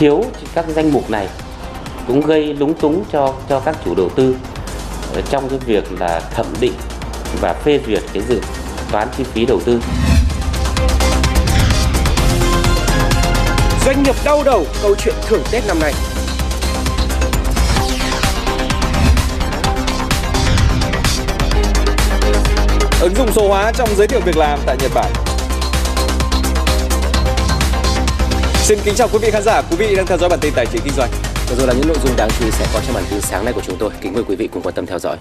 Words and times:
thiếu 0.00 0.24
các 0.54 0.64
danh 0.68 0.92
mục 0.92 1.10
này 1.10 1.28
cũng 2.06 2.20
gây 2.20 2.54
lúng 2.54 2.74
túng 2.74 3.04
cho 3.12 3.34
cho 3.48 3.60
các 3.60 3.76
chủ 3.84 3.94
đầu 3.94 4.08
tư 4.08 4.36
ờ, 5.14 5.20
trong 5.30 5.48
cái 5.48 5.58
việc 5.66 6.00
là 6.00 6.20
thẩm 6.34 6.46
định 6.60 6.72
và 7.40 7.54
phê 7.54 7.80
duyệt 7.86 8.02
cái 8.12 8.22
dự 8.28 8.40
toán 8.92 9.08
chi 9.16 9.24
phí 9.24 9.46
đầu 9.46 9.60
tư. 9.64 9.80
Doanh 13.86 14.02
nghiệp 14.02 14.14
đau 14.24 14.42
đầu, 14.44 14.66
câu 14.82 14.94
chuyện 15.04 15.14
thưởng 15.26 15.42
Tết 15.52 15.62
năm 15.66 15.78
nay. 15.80 15.92
Ứng 23.00 23.14
dụng 23.14 23.32
số 23.32 23.48
hóa 23.48 23.72
trong 23.72 23.88
giới 23.96 24.08
thiệu 24.08 24.20
việc 24.20 24.36
làm 24.36 24.58
tại 24.66 24.76
Nhật 24.80 24.90
Bản. 24.94 25.29
Xin 28.62 28.78
kính 28.84 28.94
chào 28.94 29.08
quý 29.12 29.18
vị 29.22 29.30
khán 29.30 29.42
giả, 29.42 29.62
quý 29.70 29.76
vị 29.76 29.96
đang 29.96 30.06
theo 30.06 30.18
dõi 30.18 30.28
bản 30.28 30.38
tin 30.42 30.52
tài 30.56 30.66
chính 30.66 30.80
kinh 30.84 30.92
doanh. 30.96 31.10
Vừa 31.48 31.56
rồi 31.56 31.66
là 31.66 31.72
những 31.72 31.88
nội 31.88 31.96
dung 32.04 32.16
đáng 32.16 32.28
chú 32.38 32.44
ý 32.44 32.50
sẽ 32.50 32.66
có 32.74 32.80
trong 32.86 32.94
bản 32.94 33.04
tin 33.10 33.20
sáng 33.20 33.44
nay 33.44 33.54
của 33.54 33.60
chúng 33.66 33.76
tôi. 33.78 33.90
Kính 34.00 34.12
mời 34.12 34.24
quý 34.28 34.36
vị 34.36 34.48
cùng 34.52 34.62
quan 34.62 34.74
tâm 34.74 34.86
theo 34.86 34.98
dõi. 34.98 35.16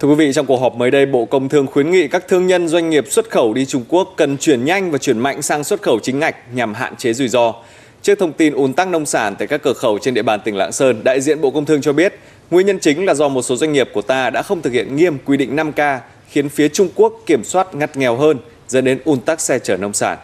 Thưa 0.00 0.08
quý 0.08 0.14
vị, 0.14 0.32
trong 0.32 0.46
cuộc 0.46 0.56
họp 0.56 0.74
mới 0.74 0.90
đây, 0.90 1.06
Bộ 1.06 1.24
Công 1.24 1.48
Thương 1.48 1.66
khuyến 1.66 1.90
nghị 1.90 2.08
các 2.08 2.28
thương 2.28 2.46
nhân 2.46 2.68
doanh 2.68 2.90
nghiệp 2.90 3.04
xuất 3.10 3.30
khẩu 3.30 3.54
đi 3.54 3.66
Trung 3.66 3.84
Quốc 3.88 4.14
cần 4.16 4.38
chuyển 4.38 4.64
nhanh 4.64 4.90
và 4.90 4.98
chuyển 4.98 5.18
mạnh 5.18 5.42
sang 5.42 5.64
xuất 5.64 5.82
khẩu 5.82 5.98
chính 6.02 6.18
ngạch 6.18 6.36
nhằm 6.54 6.74
hạn 6.74 6.96
chế 6.96 7.12
rủi 7.12 7.28
ro. 7.28 7.54
Trước 8.02 8.18
thông 8.18 8.32
tin 8.32 8.54
ùn 8.54 8.72
tắc 8.72 8.88
nông 8.88 9.06
sản 9.06 9.36
tại 9.38 9.48
các 9.48 9.62
cửa 9.62 9.72
khẩu 9.72 9.98
trên 9.98 10.14
địa 10.14 10.22
bàn 10.22 10.40
tỉnh 10.44 10.56
Lạng 10.56 10.72
Sơn, 10.72 11.04
đại 11.04 11.20
diện 11.20 11.40
Bộ 11.40 11.50
Công 11.50 11.64
Thương 11.64 11.80
cho 11.80 11.92
biết, 11.92 12.14
nguyên 12.50 12.66
nhân 12.66 12.78
chính 12.78 13.04
là 13.04 13.14
do 13.14 13.28
một 13.28 13.42
số 13.42 13.56
doanh 13.56 13.72
nghiệp 13.72 13.90
của 13.92 14.02
ta 14.02 14.30
đã 14.30 14.42
không 14.42 14.62
thực 14.62 14.72
hiện 14.72 14.96
nghiêm 14.96 15.18
quy 15.24 15.36
định 15.36 15.56
5K, 15.56 15.98
khiến 16.28 16.48
phía 16.48 16.68
Trung 16.68 16.88
Quốc 16.94 17.12
kiểm 17.26 17.44
soát 17.44 17.74
ngặt 17.74 17.96
nghèo 17.96 18.16
hơn, 18.16 18.38
dẫn 18.68 18.84
đến 18.84 18.98
ùn 19.04 19.20
tắc 19.20 19.40
xe 19.40 19.58
chở 19.58 19.76
nông 19.76 19.92
sản. 19.92 20.18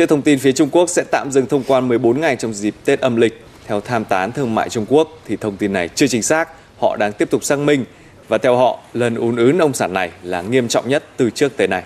Trước 0.00 0.08
thông 0.08 0.22
tin 0.22 0.38
phía 0.38 0.52
Trung 0.52 0.68
Quốc 0.72 0.88
sẽ 0.90 1.04
tạm 1.10 1.32
dừng 1.32 1.46
thông 1.46 1.64
quan 1.66 1.88
14 1.88 2.20
ngày 2.20 2.36
trong 2.36 2.54
dịp 2.54 2.74
Tết 2.84 3.00
âm 3.00 3.16
lịch, 3.16 3.44
theo 3.66 3.80
tham 3.80 4.04
tán 4.04 4.32
thương 4.32 4.54
mại 4.54 4.68
Trung 4.68 4.86
Quốc 4.88 5.18
thì 5.26 5.36
thông 5.36 5.56
tin 5.56 5.72
này 5.72 5.88
chưa 5.88 6.06
chính 6.06 6.22
xác, 6.22 6.48
họ 6.78 6.96
đang 6.96 7.12
tiếp 7.12 7.30
tục 7.30 7.44
xác 7.44 7.58
minh 7.58 7.84
và 8.28 8.38
theo 8.38 8.56
họ, 8.56 8.78
lần 8.94 9.14
ùn 9.14 9.36
ứ 9.36 9.52
nông 9.54 9.72
sản 9.72 9.92
này 9.92 10.10
là 10.22 10.42
nghiêm 10.42 10.68
trọng 10.68 10.88
nhất 10.88 11.04
từ 11.16 11.30
trước 11.30 11.56
tới 11.56 11.68
nay. 11.68 11.82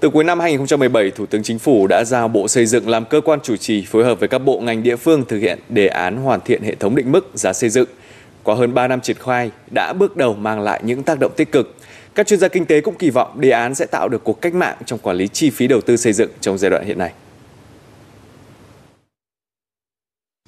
Từ 0.00 0.10
cuối 0.10 0.24
năm 0.24 0.40
2017, 0.40 1.10
Thủ 1.10 1.26
tướng 1.26 1.42
Chính 1.42 1.58
phủ 1.58 1.86
đã 1.86 2.04
giao 2.06 2.28
Bộ 2.28 2.48
Xây 2.48 2.66
dựng 2.66 2.88
làm 2.88 3.04
cơ 3.04 3.20
quan 3.20 3.38
chủ 3.42 3.56
trì 3.56 3.84
phối 3.84 4.04
hợp 4.04 4.20
với 4.20 4.28
các 4.28 4.38
bộ 4.38 4.60
ngành 4.60 4.82
địa 4.82 4.96
phương 4.96 5.24
thực 5.28 5.38
hiện 5.38 5.58
đề 5.68 5.86
án 5.86 6.16
hoàn 6.16 6.40
thiện 6.40 6.62
hệ 6.62 6.74
thống 6.74 6.96
định 6.96 7.12
mức 7.12 7.30
giá 7.34 7.52
xây 7.52 7.70
dựng. 7.70 7.88
Qua 8.42 8.54
hơn 8.54 8.74
3 8.74 8.88
năm 8.88 9.00
triển 9.00 9.16
khai, 9.20 9.50
đã 9.74 9.92
bước 9.92 10.16
đầu 10.16 10.34
mang 10.34 10.60
lại 10.60 10.80
những 10.84 11.02
tác 11.02 11.18
động 11.20 11.32
tích 11.36 11.52
cực. 11.52 11.74
Các 12.14 12.26
chuyên 12.26 12.40
gia 12.40 12.48
kinh 12.48 12.66
tế 12.66 12.80
cũng 12.80 12.94
kỳ 12.94 13.10
vọng 13.10 13.40
đề 13.40 13.50
án 13.50 13.74
sẽ 13.74 13.86
tạo 13.86 14.08
được 14.08 14.24
cuộc 14.24 14.40
cách 14.40 14.54
mạng 14.54 14.76
trong 14.86 14.98
quản 14.98 15.16
lý 15.16 15.28
chi 15.28 15.50
phí 15.50 15.66
đầu 15.66 15.80
tư 15.80 15.96
xây 15.96 16.12
dựng 16.12 16.30
trong 16.40 16.58
giai 16.58 16.70
đoạn 16.70 16.84
hiện 16.84 16.98
nay. 16.98 17.12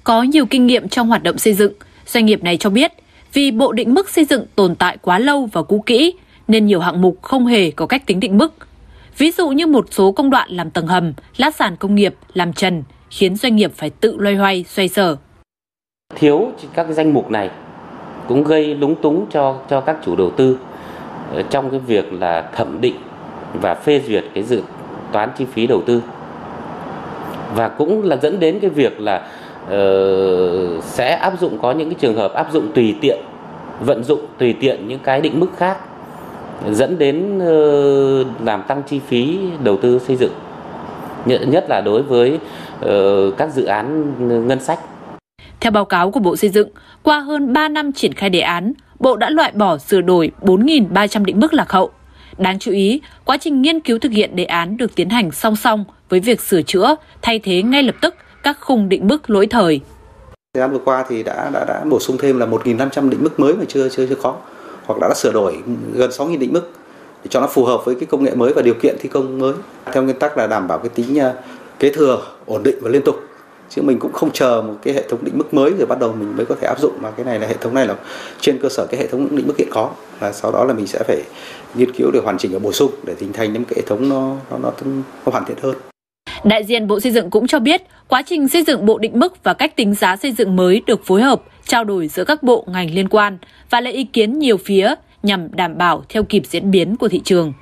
Có 0.03 0.23
nhiều 0.23 0.45
kinh 0.45 0.67
nghiệm 0.67 0.89
trong 0.89 1.07
hoạt 1.07 1.23
động 1.23 1.37
xây 1.37 1.53
dựng, 1.53 1.73
doanh 2.05 2.25
nghiệp 2.25 2.43
này 2.43 2.57
cho 2.57 2.69
biết 2.69 2.91
vì 3.33 3.51
bộ 3.51 3.71
định 3.71 3.93
mức 3.93 4.09
xây 4.09 4.25
dựng 4.25 4.45
tồn 4.55 4.75
tại 4.75 4.97
quá 5.01 5.19
lâu 5.19 5.49
và 5.51 5.63
cũ 5.63 5.83
kỹ 5.85 6.13
nên 6.47 6.65
nhiều 6.65 6.79
hạng 6.79 7.01
mục 7.01 7.21
không 7.21 7.45
hề 7.45 7.71
có 7.71 7.85
cách 7.85 8.05
tính 8.05 8.19
định 8.19 8.37
mức. 8.37 8.53
Ví 9.17 9.31
dụ 9.31 9.49
như 9.49 9.67
một 9.67 9.87
số 9.91 10.11
công 10.11 10.29
đoạn 10.29 10.49
làm 10.51 10.69
tầng 10.69 10.87
hầm, 10.87 11.13
lát 11.37 11.55
sàn 11.55 11.75
công 11.75 11.95
nghiệp, 11.95 12.15
làm 12.33 12.53
trần 12.53 12.83
khiến 13.09 13.35
doanh 13.35 13.55
nghiệp 13.55 13.71
phải 13.75 13.89
tự 13.89 14.17
loay 14.17 14.35
hoay 14.35 14.65
xoay 14.67 14.87
sở. 14.87 15.17
Thiếu 16.15 16.51
các 16.73 16.87
danh 16.89 17.13
mục 17.13 17.31
này 17.31 17.49
cũng 18.27 18.43
gây 18.43 18.75
lúng 18.75 19.01
túng 19.01 19.25
cho 19.31 19.61
cho 19.69 19.81
các 19.81 19.97
chủ 20.05 20.15
đầu 20.15 20.31
tư 20.37 20.57
Ờ, 21.31 21.41
trong 21.49 21.69
cái 21.69 21.79
việc 21.79 22.13
là 22.13 22.41
thẩm 22.41 22.81
định 22.81 22.95
và 23.53 23.75
phê 23.75 24.01
duyệt 24.07 24.23
cái 24.33 24.43
dự 24.43 24.61
toán 25.11 25.29
chi 25.37 25.45
phí 25.53 25.67
đầu 25.67 25.81
tư. 25.85 26.01
Và 27.55 27.69
cũng 27.69 28.03
là 28.03 28.15
dẫn 28.15 28.39
đến 28.39 28.59
cái 28.59 28.69
việc 28.69 28.99
là 28.99 29.27
uh, 29.63 30.83
sẽ 30.83 31.15
áp 31.15 31.39
dụng 31.39 31.57
có 31.61 31.71
những 31.71 31.89
cái 31.89 31.95
trường 31.99 32.15
hợp 32.15 32.33
áp 32.33 32.47
dụng 32.53 32.71
tùy 32.75 32.95
tiện 33.01 33.17
vận 33.79 34.03
dụng 34.03 34.19
tùy 34.37 34.55
tiện 34.59 34.87
những 34.87 34.99
cái 34.99 35.21
định 35.21 35.39
mức 35.39 35.49
khác 35.57 35.77
dẫn 36.71 36.97
đến 36.97 37.37
uh, 37.37 38.27
làm 38.45 38.63
tăng 38.63 38.83
chi 38.83 38.99
phí 39.07 39.39
đầu 39.63 39.77
tư 39.77 39.99
xây 39.99 40.15
dựng 40.15 40.31
nhất 41.25 41.65
là 41.69 41.81
đối 41.81 42.01
với 42.01 42.39
uh, 42.85 43.37
các 43.37 43.53
dự 43.53 43.65
án 43.65 44.13
ngân 44.47 44.59
sách. 44.59 44.79
Theo 45.59 45.71
báo 45.71 45.85
cáo 45.85 46.11
của 46.11 46.19
Bộ 46.19 46.35
Xây 46.35 46.49
dựng, 46.49 46.69
qua 47.03 47.19
hơn 47.19 47.53
3 47.53 47.69
năm 47.69 47.91
triển 47.91 48.13
khai 48.13 48.29
đề 48.29 48.39
án, 48.39 48.73
Bộ 49.03 49.15
đã 49.15 49.29
loại 49.29 49.51
bỏ 49.51 49.77
sửa 49.77 50.01
đổi 50.01 50.31
4.300 50.41 51.25
định 51.25 51.39
mức 51.39 51.53
lạc 51.53 51.71
hậu. 51.71 51.91
Đáng 52.37 52.59
chú 52.59 52.71
ý, 52.71 53.01
quá 53.25 53.37
trình 53.37 53.61
nghiên 53.61 53.79
cứu 53.79 53.99
thực 53.99 54.11
hiện 54.11 54.35
đề 54.35 54.43
án 54.43 54.77
được 54.77 54.95
tiến 54.95 55.09
hành 55.09 55.31
song 55.31 55.55
song 55.55 55.85
với 56.09 56.19
việc 56.19 56.41
sửa 56.41 56.61
chữa, 56.61 56.95
thay 57.21 57.39
thế 57.39 57.61
ngay 57.61 57.83
lập 57.83 57.95
tức 58.01 58.15
các 58.43 58.57
khung 58.59 58.89
định 58.89 59.07
mức 59.07 59.29
lỗi 59.29 59.47
thời. 59.47 59.81
Thời 60.53 60.61
gian 60.61 60.71
vừa 60.71 60.79
qua 60.85 61.05
thì 61.09 61.23
đã 61.23 61.49
đã 61.53 61.65
đã 61.67 61.83
bổ 61.89 61.99
sung 61.99 62.17
thêm 62.17 62.39
là 62.39 62.45
1.500 62.45 63.09
định 63.09 63.23
mức 63.23 63.39
mới 63.39 63.53
mà 63.53 63.65
chưa 63.67 63.89
chưa 63.89 64.05
chưa 64.05 64.15
có, 64.15 64.35
hoặc 64.85 64.99
đã, 65.01 65.07
đã 65.07 65.15
sửa 65.15 65.31
đổi 65.31 65.57
gần 65.93 66.09
6.000 66.09 66.39
định 66.39 66.53
mức 66.53 66.71
để 67.23 67.27
cho 67.29 67.41
nó 67.41 67.47
phù 67.47 67.65
hợp 67.65 67.81
với 67.85 67.95
cái 67.95 68.05
công 68.05 68.23
nghệ 68.23 68.35
mới 68.35 68.53
và 68.53 68.61
điều 68.61 68.75
kiện 68.81 68.95
thi 68.99 69.09
công 69.09 69.39
mới. 69.39 69.53
Theo 69.91 70.03
nguyên 70.03 70.19
tắc 70.19 70.37
là 70.37 70.47
đảm 70.47 70.67
bảo 70.67 70.77
cái 70.77 70.89
tính 70.89 71.19
à, 71.19 71.33
kế 71.79 71.93
thừa, 71.93 72.21
ổn 72.45 72.63
định 72.63 72.75
và 72.81 72.89
liên 72.89 73.01
tục 73.05 73.15
chứ 73.75 73.81
mình 73.81 73.99
cũng 73.99 74.13
không 74.13 74.31
chờ 74.31 74.63
một 74.67 74.73
cái 74.83 74.93
hệ 74.93 75.03
thống 75.09 75.19
định 75.23 75.37
mức 75.37 75.53
mới 75.53 75.71
rồi 75.77 75.85
bắt 75.85 75.99
đầu 75.99 76.13
mình 76.19 76.37
mới 76.37 76.45
có 76.45 76.55
thể 76.61 76.67
áp 76.67 76.79
dụng 76.79 76.93
mà 77.01 77.11
cái 77.11 77.25
này 77.25 77.39
là 77.39 77.47
hệ 77.47 77.53
thống 77.61 77.73
này 77.73 77.87
là 77.87 77.95
trên 78.41 78.57
cơ 78.61 78.69
sở 78.69 78.87
cái 78.91 78.99
hệ 78.99 79.07
thống 79.07 79.35
định 79.35 79.47
mức 79.47 79.57
hiện 79.57 79.67
có 79.71 79.91
và 80.19 80.31
sau 80.31 80.51
đó 80.51 80.63
là 80.63 80.73
mình 80.73 80.87
sẽ 80.87 80.99
phải 81.07 81.21
nghiên 81.75 81.91
cứu 81.91 82.11
để 82.13 82.19
hoàn 82.23 82.37
chỉnh 82.37 82.51
và 82.53 82.59
bổ 82.59 82.71
sung 82.71 82.91
để 83.03 83.13
hình 83.19 83.33
thành 83.33 83.53
những 83.53 83.65
cái 83.65 83.73
hệ 83.75 83.81
thống 83.87 84.09
nó 84.09 84.35
nó 84.51 84.57
nó, 84.57 84.71
nó 85.25 85.31
hoàn 85.31 85.45
thiện 85.45 85.57
hơn. 85.61 85.75
Đại 86.43 86.63
diện 86.63 86.87
Bộ 86.87 86.99
Xây 86.99 87.11
dựng 87.11 87.29
cũng 87.29 87.47
cho 87.47 87.59
biết, 87.59 87.81
quá 88.07 88.21
trình 88.25 88.47
xây 88.47 88.63
dựng 88.63 88.85
bộ 88.85 88.97
định 88.97 89.19
mức 89.19 89.43
và 89.43 89.53
cách 89.53 89.75
tính 89.75 89.95
giá 89.95 90.15
xây 90.15 90.31
dựng 90.31 90.55
mới 90.55 90.81
được 90.87 91.05
phối 91.05 91.21
hợp, 91.21 91.41
trao 91.65 91.83
đổi 91.83 92.07
giữa 92.07 92.23
các 92.23 92.43
bộ 92.43 92.65
ngành 92.67 92.93
liên 92.93 93.09
quan 93.09 93.37
và 93.69 93.81
lấy 93.81 93.93
ý 93.93 94.03
kiến 94.03 94.39
nhiều 94.39 94.57
phía 94.57 94.95
nhằm 95.23 95.47
đảm 95.55 95.77
bảo 95.77 96.03
theo 96.09 96.23
kịp 96.23 96.43
diễn 96.49 96.71
biến 96.71 96.95
của 96.95 97.07
thị 97.07 97.21
trường. 97.23 97.53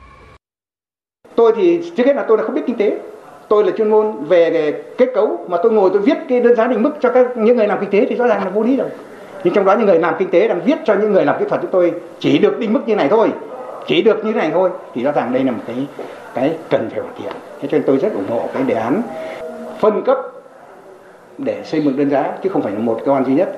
Tôi 1.36 1.54
thì 1.56 1.80
trước 1.98 2.04
hết 2.06 2.16
là 2.16 2.26
tôi 2.28 2.38
là 2.38 2.44
không 2.44 2.56
biết 2.56 2.62
kinh 2.68 2.78
tế, 2.78 3.00
tôi 3.51 3.66
là 3.66 3.72
chuyên 3.78 3.89
môn 3.89 4.23
về 4.28 4.73
kết 4.97 5.09
cấu 5.16 5.45
mà 5.50 5.57
tôi 5.63 5.72
ngồi 5.72 5.89
tôi 5.94 6.01
viết 6.01 6.17
cái 6.29 6.39
đơn 6.41 6.56
giá 6.56 6.67
định 6.67 6.84
mức 6.84 6.91
cho 7.01 7.09
các 7.09 7.38
những 7.38 7.57
người 7.57 7.67
làm 7.67 7.79
kinh 7.79 7.89
tế 7.89 8.06
thì 8.09 8.16
rõ 8.16 8.28
ràng 8.28 8.44
là 8.44 8.50
vô 8.50 8.63
lý 8.63 8.75
rồi 8.78 8.89
nhưng 9.44 9.53
trong 9.53 9.66
đó 9.66 9.75
những 9.78 9.85
người 9.85 10.00
làm 10.00 10.16
kinh 10.19 10.29
tế 10.29 10.47
đang 10.47 10.62
viết 10.66 10.75
cho 10.85 10.95
những 10.95 11.12
người 11.12 11.25
làm 11.25 11.39
kỹ 11.39 11.45
thuật 11.50 11.62
chúng 11.62 11.72
tôi 11.72 11.94
chỉ 12.19 12.38
được 12.38 12.59
định 12.59 12.73
mức 12.73 12.79
như 12.85 12.95
này 12.95 13.07
thôi 13.09 13.29
chỉ 13.88 14.01
được 14.01 14.25
như 14.25 14.31
này 14.31 14.50
thôi 14.53 14.69
thì 14.94 15.03
rõ 15.03 15.12
ràng 15.12 15.34
đây 15.34 15.44
là 15.44 15.51
một 15.51 15.63
cái 15.67 15.75
cái 16.34 16.51
cần 16.69 16.89
phải 16.89 17.00
hoàn 17.00 17.13
thiện 17.16 17.31
thế 17.62 17.67
cho 17.72 17.78
nên 17.78 17.88
tôi 17.88 17.97
rất 17.97 18.13
ủng 18.13 18.29
hộ 18.29 18.50
cái 18.53 18.63
đề 18.63 18.75
án 18.75 19.01
phân 19.79 20.01
cấp 20.06 20.18
để 21.38 21.62
xây 21.63 21.81
dựng 21.81 21.97
đơn 21.97 22.09
giá 22.09 22.33
chứ 22.44 22.50
không 22.50 22.62
phải 22.62 22.73
là 22.73 22.79
một 22.79 23.01
cơ 23.06 23.12
quan 23.12 23.25
duy 23.25 23.33
nhất 23.33 23.57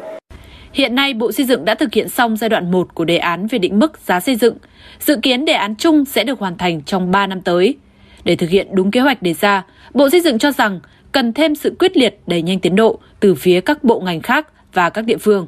Hiện 0.74 0.96
nay, 0.96 1.14
Bộ 1.14 1.32
Xây 1.32 1.46
dựng 1.46 1.66
đã 1.66 1.76
thực 1.76 1.94
hiện 1.94 2.10
xong 2.10 2.38
giai 2.38 2.50
đoạn 2.50 2.72
1 2.72 2.96
của 2.96 3.06
đề 3.06 3.18
án 3.18 3.48
về 3.48 3.60
định 3.60 3.80
mức 3.80 4.00
giá 4.06 4.20
xây 4.20 4.36
dựng. 4.36 4.58
Dự 5.00 5.16
kiến 5.22 5.46
đề 5.46 5.54
án 5.54 5.76
chung 5.76 6.06
sẽ 6.06 6.24
được 6.24 6.40
hoàn 6.40 6.58
thành 6.58 6.82
trong 6.82 7.12
3 7.12 7.28
năm 7.28 7.42
tới. 7.42 7.78
Để 8.24 8.36
thực 8.36 8.50
hiện 8.50 8.68
đúng 8.72 8.92
kế 8.92 9.00
hoạch 9.00 9.22
đề 9.22 9.34
ra, 9.34 9.66
Bộ 9.94 10.10
Xây 10.10 10.22
dựng 10.22 10.40
cho 10.40 10.52
rằng 10.52 10.80
cần 11.12 11.34
thêm 11.34 11.56
sự 11.56 11.76
quyết 11.80 11.98
liệt 11.98 12.20
đẩy 12.28 12.42
nhanh 12.42 12.60
tiến 12.60 12.76
độ 12.76 13.00
từ 13.20 13.36
phía 13.36 13.62
các 13.62 13.84
bộ 13.84 14.00
ngành 14.00 14.22
khác 14.22 14.48
và 14.74 14.90
các 14.90 15.06
địa 15.06 15.18
phương. 15.18 15.48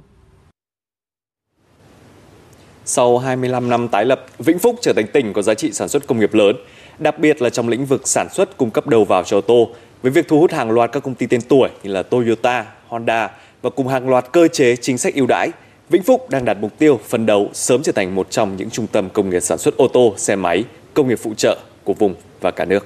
Sau 2.85 3.17
25 3.17 3.69
năm 3.69 3.87
tái 3.87 4.05
lập, 4.05 4.25
Vĩnh 4.39 4.59
Phúc 4.59 4.75
trở 4.81 4.93
thành 4.93 5.07
tỉnh 5.13 5.33
có 5.33 5.41
giá 5.41 5.53
trị 5.53 5.71
sản 5.71 5.89
xuất 5.89 6.07
công 6.07 6.19
nghiệp 6.19 6.33
lớn, 6.33 6.55
đặc 6.99 7.19
biệt 7.19 7.41
là 7.41 7.49
trong 7.49 7.69
lĩnh 7.69 7.85
vực 7.85 8.07
sản 8.07 8.27
xuất 8.33 8.57
cung 8.57 8.71
cấp 8.71 8.87
đầu 8.87 9.05
vào 9.05 9.23
cho 9.23 9.37
ô 9.37 9.41
tô, 9.41 9.69
với 10.01 10.11
việc 10.11 10.27
thu 10.27 10.39
hút 10.39 10.51
hàng 10.51 10.71
loạt 10.71 10.91
các 10.91 11.03
công 11.03 11.15
ty 11.15 11.25
tên 11.25 11.41
tuổi 11.41 11.69
như 11.83 11.91
là 11.91 12.03
Toyota, 12.03 12.65
Honda 12.87 13.29
và 13.61 13.69
cùng 13.69 13.87
hàng 13.87 14.09
loạt 14.09 14.25
cơ 14.31 14.47
chế 14.47 14.75
chính 14.75 14.97
sách 14.97 15.15
ưu 15.15 15.27
đãi. 15.27 15.49
Vĩnh 15.89 16.03
Phúc 16.03 16.29
đang 16.29 16.45
đặt 16.45 16.57
mục 16.61 16.77
tiêu 16.77 16.99
phấn 17.07 17.25
đấu 17.25 17.49
sớm 17.53 17.83
trở 17.83 17.91
thành 17.91 18.15
một 18.15 18.27
trong 18.31 18.57
những 18.57 18.69
trung 18.69 18.87
tâm 18.87 19.09
công 19.09 19.29
nghiệp 19.29 19.39
sản 19.39 19.57
xuất 19.57 19.77
ô 19.77 19.87
tô, 19.87 20.13
xe 20.17 20.35
máy, 20.35 20.63
công 20.93 21.07
nghiệp 21.07 21.19
phụ 21.23 21.33
trợ 21.37 21.57
của 21.85 21.93
vùng 21.93 22.15
và 22.41 22.51
cả 22.51 22.65
nước. 22.65 22.85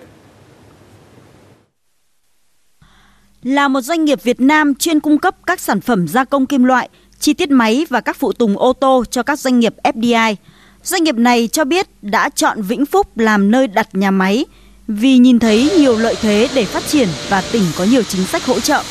Là 3.44 3.68
một 3.68 3.82
doanh 3.82 4.06
nghiệp 4.06 4.24
Việt 4.24 4.42
Nam 4.42 4.76
chuyên 4.76 5.00
cung 5.00 5.18
cấp 5.18 5.36
các 5.46 5.60
sản 5.60 5.82
phẩm 5.82 6.08
gia 6.08 6.26
công 6.26 6.46
kim 6.46 6.64
loại, 6.64 6.90
chi 7.20 7.34
tiết 7.34 7.52
máy 7.52 7.86
và 7.90 8.02
các 8.02 8.18
phụ 8.18 8.34
tùng 8.34 8.58
ô 8.58 8.74
tô 8.74 9.04
cho 9.12 9.24
các 9.24 9.40
doanh 9.40 9.60
nghiệp 9.60 9.74
FDI. 9.84 10.36
Doanh 10.84 11.04
nghiệp 11.04 11.16
này 11.16 11.48
cho 11.48 11.66
biết 11.66 11.88
đã 12.02 12.30
chọn 12.30 12.62
Vĩnh 12.62 12.86
Phúc 12.86 13.18
làm 13.18 13.52
nơi 13.52 13.68
đặt 13.68 13.88
nhà 13.94 14.12
máy 14.12 14.46
vì 14.88 15.18
nhìn 15.18 15.40
thấy 15.40 15.72
nhiều 15.78 15.98
lợi 15.98 16.16
thế 16.22 16.50
để 16.56 16.66
phát 16.66 16.84
triển 16.88 17.08
và 17.30 17.44
tỉnh 17.52 17.64
có 17.78 17.84
nhiều 17.84 18.04
chính 18.04 18.26
sách 18.26 18.46
hỗ 18.46 18.60
trợ. 18.60 18.84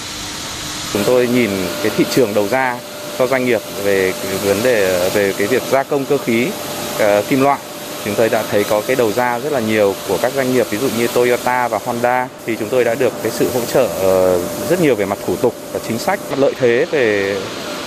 Chúng 0.93 1.03
tôi 1.07 1.29
nhìn 1.29 1.51
cái 1.83 1.93
thị 1.97 2.05
trường 2.11 2.35
đầu 2.35 2.49
ra 2.49 2.79
cho 3.19 3.27
doanh 3.27 3.45
nghiệp 3.45 3.61
về 3.85 4.13
cái 4.23 4.37
vấn 4.45 4.63
đề 4.63 5.11
về 5.15 5.35
cái 5.39 5.47
việc 5.47 5.63
gia 5.71 5.83
công 5.83 6.05
cơ 6.05 6.19
khí 6.19 6.47
uh, 6.47 7.29
kim 7.29 7.41
loại 7.41 7.59
chúng 8.05 8.15
tôi 8.15 8.29
đã 8.29 8.43
thấy 8.51 8.65
có 8.65 8.83
cái 8.87 8.97
đầu 8.97 9.13
ra 9.13 9.39
rất 9.39 9.53
là 9.53 9.61
nhiều 9.61 9.95
của 10.09 10.19
các 10.23 10.33
doanh 10.37 10.53
nghiệp, 10.53 10.67
ví 10.71 10.79
dụ 10.79 10.89
như 10.99 11.07
Toyota 11.07 11.69
và 11.69 11.79
Honda 11.85 12.29
thì 12.47 12.57
chúng 12.61 12.69
tôi 12.69 12.85
đã 12.85 12.95
được 12.95 13.13
cái 13.23 13.33
sự 13.33 13.49
hỗ 13.55 13.61
trợ 13.61 13.89
ờ, 14.03 14.41
rất 14.71 14.81
nhiều 14.81 14.95
về 14.95 15.05
mặt 15.05 15.19
thủ 15.27 15.37
tục 15.37 15.55
và 15.73 15.81
chính 15.89 15.99
sách, 15.99 16.21
lợi 16.37 16.53
thế 16.61 16.87
về 16.91 17.37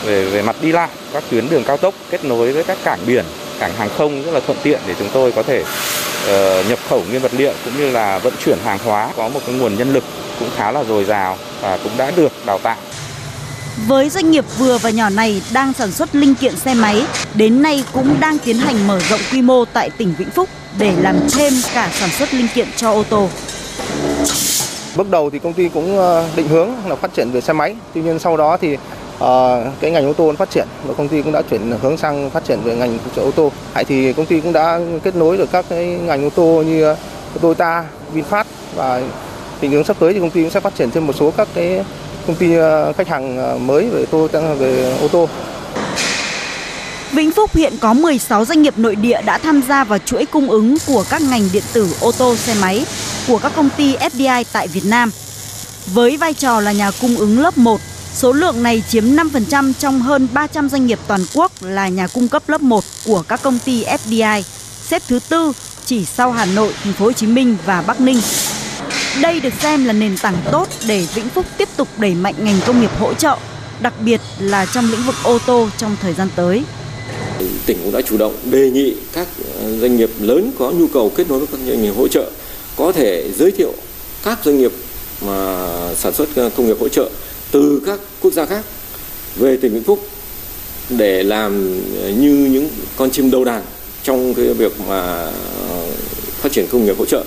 về 0.05 0.25
về 0.25 0.41
mặt 0.41 0.55
đi 0.61 0.71
lại, 0.71 0.89
các 1.13 1.23
tuyến 1.29 1.49
đường 1.49 1.63
cao 1.63 1.77
tốc 1.77 1.93
kết 2.09 2.25
nối 2.25 2.51
với 2.53 2.63
các 2.63 2.77
cảng 2.83 2.99
biển, 3.07 3.25
cảng 3.59 3.73
hàng 3.73 3.89
không 3.97 4.23
rất 4.23 4.31
là 4.31 4.39
thuận 4.39 4.57
tiện 4.63 4.79
để 4.87 4.95
chúng 4.99 5.09
tôi 5.13 5.31
có 5.31 5.43
thể 5.43 5.63
ờ, 6.27 6.63
nhập 6.69 6.79
khẩu 6.89 7.03
nguyên 7.09 7.21
vật 7.21 7.31
liệu 7.37 7.53
cũng 7.65 7.77
như 7.77 7.91
là 7.91 8.19
vận 8.19 8.33
chuyển 8.45 8.57
hàng 8.65 8.79
hóa 8.85 9.09
có 9.17 9.29
một 9.29 9.39
cái 9.45 9.55
nguồn 9.55 9.77
nhân 9.77 9.93
lực 9.93 10.03
cũng 10.39 10.49
khá 10.57 10.71
là 10.71 10.83
dồi 10.83 11.03
dào 11.03 11.37
và 11.61 11.77
cũng 11.83 11.91
đã 11.97 12.11
được 12.11 12.31
đào 12.45 12.57
tạo. 12.57 12.77
Với 13.77 14.09
doanh 14.09 14.31
nghiệp 14.31 14.45
vừa 14.57 14.77
và 14.77 14.89
nhỏ 14.89 15.09
này 15.09 15.41
đang 15.53 15.73
sản 15.73 15.91
xuất 15.91 16.15
linh 16.15 16.35
kiện 16.35 16.55
xe 16.55 16.73
máy, 16.73 17.05
đến 17.33 17.61
nay 17.61 17.83
cũng 17.93 18.15
đang 18.19 18.39
tiến 18.39 18.57
hành 18.57 18.87
mở 18.87 18.99
rộng 19.09 19.19
quy 19.31 19.41
mô 19.41 19.65
tại 19.65 19.89
tỉnh 19.89 20.13
Vĩnh 20.17 20.29
Phúc 20.29 20.49
để 20.77 20.93
làm 21.01 21.15
thêm 21.31 21.53
cả 21.73 21.89
sản 21.93 22.09
xuất 22.09 22.33
linh 22.33 22.47
kiện 22.55 22.67
cho 22.75 22.91
ô 22.91 23.03
tô. 23.03 23.29
Bước 24.95 25.09
đầu 25.09 25.29
thì 25.29 25.39
công 25.39 25.53
ty 25.53 25.69
cũng 25.69 25.97
ờ, 25.97 26.25
định 26.35 26.47
hướng 26.47 26.69
là 26.87 26.95
phát 26.95 27.13
triển 27.13 27.31
về 27.31 27.41
xe 27.41 27.53
máy, 27.53 27.75
tuy 27.93 28.01
nhiên 28.01 28.19
sau 28.19 28.37
đó 28.37 28.57
thì 28.57 28.73
uh, 28.73 28.79
cái 29.79 29.91
ngành 29.91 30.05
ô 30.07 30.13
tô 30.13 30.33
phát 30.37 30.49
triển 30.49 30.67
và 30.85 30.93
công 30.93 31.07
ty 31.07 31.21
cũng 31.21 31.31
đã 31.31 31.41
chuyển 31.49 31.73
hướng 31.81 31.97
sang 31.97 32.29
phát 32.29 32.43
triển 32.43 32.59
về 32.63 32.75
ngành 32.75 32.97
phụ 33.03 33.11
trợ 33.15 33.21
ô 33.21 33.31
tô. 33.31 33.51
Hãy 33.73 33.85
thì 33.85 34.13
công 34.13 34.25
ty 34.25 34.41
cũng 34.41 34.53
đã 34.53 34.79
kết 35.03 35.15
nối 35.15 35.37
được 35.37 35.51
các 35.51 35.65
cái 35.69 35.85
ngành 35.85 36.25
ô 36.25 36.29
tô 36.29 36.63
như 36.67 36.83
ờ, 36.83 36.95
Toyota, 37.41 37.83
VinFast 38.15 38.43
và 38.75 39.01
định 39.61 39.71
hướng 39.71 39.83
sắp 39.83 39.97
tới 39.99 40.13
thì 40.13 40.19
công 40.19 40.29
ty 40.29 40.41
cũng 40.41 40.51
sẽ 40.51 40.59
phát 40.59 40.75
triển 40.75 40.91
thêm 40.91 41.07
một 41.07 41.13
số 41.13 41.31
các 41.37 41.47
cái 41.53 41.83
công 42.27 42.35
ty 42.35 42.53
ờ, 42.53 42.93
khách 42.93 43.07
hàng 43.07 43.37
ờ, 43.37 43.57
mới 43.57 43.89
về 43.89 44.05
tô 44.05 44.27
về 44.59 44.97
ô 45.01 45.07
tô. 45.07 45.29
Vĩnh 47.11 47.31
Phúc 47.31 47.55
hiện 47.55 47.73
có 47.81 47.93
16 47.93 48.45
doanh 48.45 48.61
nghiệp 48.61 48.73
nội 48.77 48.95
địa 48.95 49.21
đã 49.25 49.37
tham 49.37 49.61
gia 49.67 49.83
vào 49.83 49.99
chuỗi 49.99 50.25
cung 50.25 50.49
ứng 50.49 50.75
của 50.87 51.03
các 51.09 51.21
ngành 51.21 51.49
điện 51.53 51.63
tử 51.73 51.95
ô 51.99 52.11
tô 52.11 52.35
xe 52.35 52.53
máy 52.61 52.85
của 53.27 53.37
các 53.37 53.51
công 53.55 53.69
ty 53.77 53.95
FDI 53.95 54.43
tại 54.53 54.67
Việt 54.67 54.85
Nam. 54.85 55.11
Với 55.85 56.17
vai 56.17 56.33
trò 56.33 56.59
là 56.59 56.71
nhà 56.71 56.91
cung 57.01 57.17
ứng 57.17 57.39
lớp 57.39 57.57
1, 57.57 57.79
số 58.13 58.31
lượng 58.31 58.63
này 58.63 58.83
chiếm 58.89 59.03
5% 59.03 59.73
trong 59.79 59.99
hơn 59.99 60.27
300 60.33 60.69
doanh 60.69 60.85
nghiệp 60.85 60.99
toàn 61.07 61.21
quốc 61.33 61.51
là 61.61 61.87
nhà 61.87 62.07
cung 62.07 62.27
cấp 62.27 62.43
lớp 62.47 62.61
1 62.61 62.83
của 63.05 63.23
các 63.27 63.41
công 63.43 63.59
ty 63.65 63.85
FDI, 63.85 64.41
xếp 64.87 65.01
thứ 65.07 65.19
tư 65.29 65.53
chỉ 65.85 66.05
sau 66.05 66.31
Hà 66.31 66.45
Nội, 66.45 66.73
Thành 66.83 66.93
phố 66.93 67.05
Hồ 67.05 67.11
Chí 67.11 67.27
Minh 67.27 67.57
và 67.65 67.83
Bắc 67.87 68.01
Ninh. 68.01 68.17
Đây 69.19 69.39
được 69.39 69.53
xem 69.61 69.85
là 69.85 69.93
nền 69.93 70.17
tảng 70.21 70.37
tốt 70.51 70.67
để 70.87 71.07
Vĩnh 71.15 71.29
Phúc 71.29 71.45
tiếp 71.57 71.69
tục 71.77 71.87
đẩy 71.97 72.15
mạnh 72.15 72.33
ngành 72.37 72.59
công 72.67 72.81
nghiệp 72.81 72.89
hỗ 72.99 73.13
trợ, 73.13 73.37
đặc 73.81 73.93
biệt 74.05 74.21
là 74.39 74.65
trong 74.65 74.91
lĩnh 74.91 75.01
vực 75.05 75.15
ô 75.23 75.39
tô 75.45 75.69
trong 75.77 75.95
thời 76.01 76.13
gian 76.13 76.27
tới. 76.35 76.63
Tỉnh 77.65 77.77
cũng 77.83 77.91
đã 77.91 78.01
chủ 78.01 78.17
động 78.17 78.35
đề 78.43 78.69
nghị 78.69 78.95
các 79.13 79.27
ờ, 79.55 79.77
doanh 79.77 79.97
nghiệp 79.97 80.09
lớn 80.19 80.51
có 80.59 80.71
nhu 80.71 80.87
cầu 80.87 81.11
kết 81.15 81.29
nối 81.29 81.39
với 81.39 81.47
các 81.51 81.59
doanh 81.67 81.81
nghiệp 81.81 81.91
hỗ 81.97 82.07
trợ 82.07 82.31
có 82.75 82.91
thể 82.91 83.31
giới 83.37 83.51
thiệu 83.51 83.73
các 84.23 84.39
doanh 84.45 84.57
nghiệp 84.57 84.71
mà 85.25 85.67
sản 85.95 86.13
xuất 86.13 86.29
ờ, 86.35 86.49
công 86.57 86.67
nghiệp 86.67 86.77
hỗ 86.79 86.87
trợ 86.87 87.09
từ 87.51 87.81
các 87.85 87.99
quốc 88.21 88.33
gia 88.33 88.45
khác 88.45 88.65
về 89.35 89.57
tỉnh 89.57 89.73
Vĩnh 89.73 89.83
Phúc 89.83 90.07
để 90.89 91.23
làm 91.23 91.79
ờ, 92.03 92.09
như 92.09 92.49
những 92.51 92.69
con 92.95 93.11
chim 93.11 93.31
đầu 93.31 93.43
đàn 93.43 93.61
trong 94.03 94.33
cái 94.33 94.45
việc 94.45 94.71
mà 94.87 95.31
phát 96.41 96.51
triển 96.51 96.67
công 96.71 96.85
nghiệp 96.85 96.95
hỗ 96.97 97.05
trợ 97.05 97.23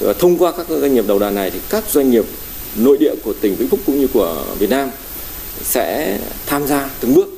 và 0.00 0.12
thông 0.12 0.38
qua 0.38 0.52
các 0.56 0.66
doanh 0.68 0.94
nghiệp 0.94 1.04
đầu 1.08 1.18
đàn 1.18 1.34
này 1.34 1.50
thì 1.50 1.58
các 1.70 1.84
doanh 1.90 2.10
nghiệp 2.10 2.24
nội 2.76 2.98
địa 2.98 3.14
của 3.24 3.32
tỉnh 3.40 3.56
Vĩnh 3.56 3.68
Phúc 3.68 3.80
cũng 3.86 4.00
như 4.00 4.06
của 4.14 4.44
Việt 4.58 4.70
Nam 4.70 4.90
sẽ 5.62 6.18
tham 6.46 6.66
gia 6.66 6.90
từng 7.00 7.14
bước 7.14 7.28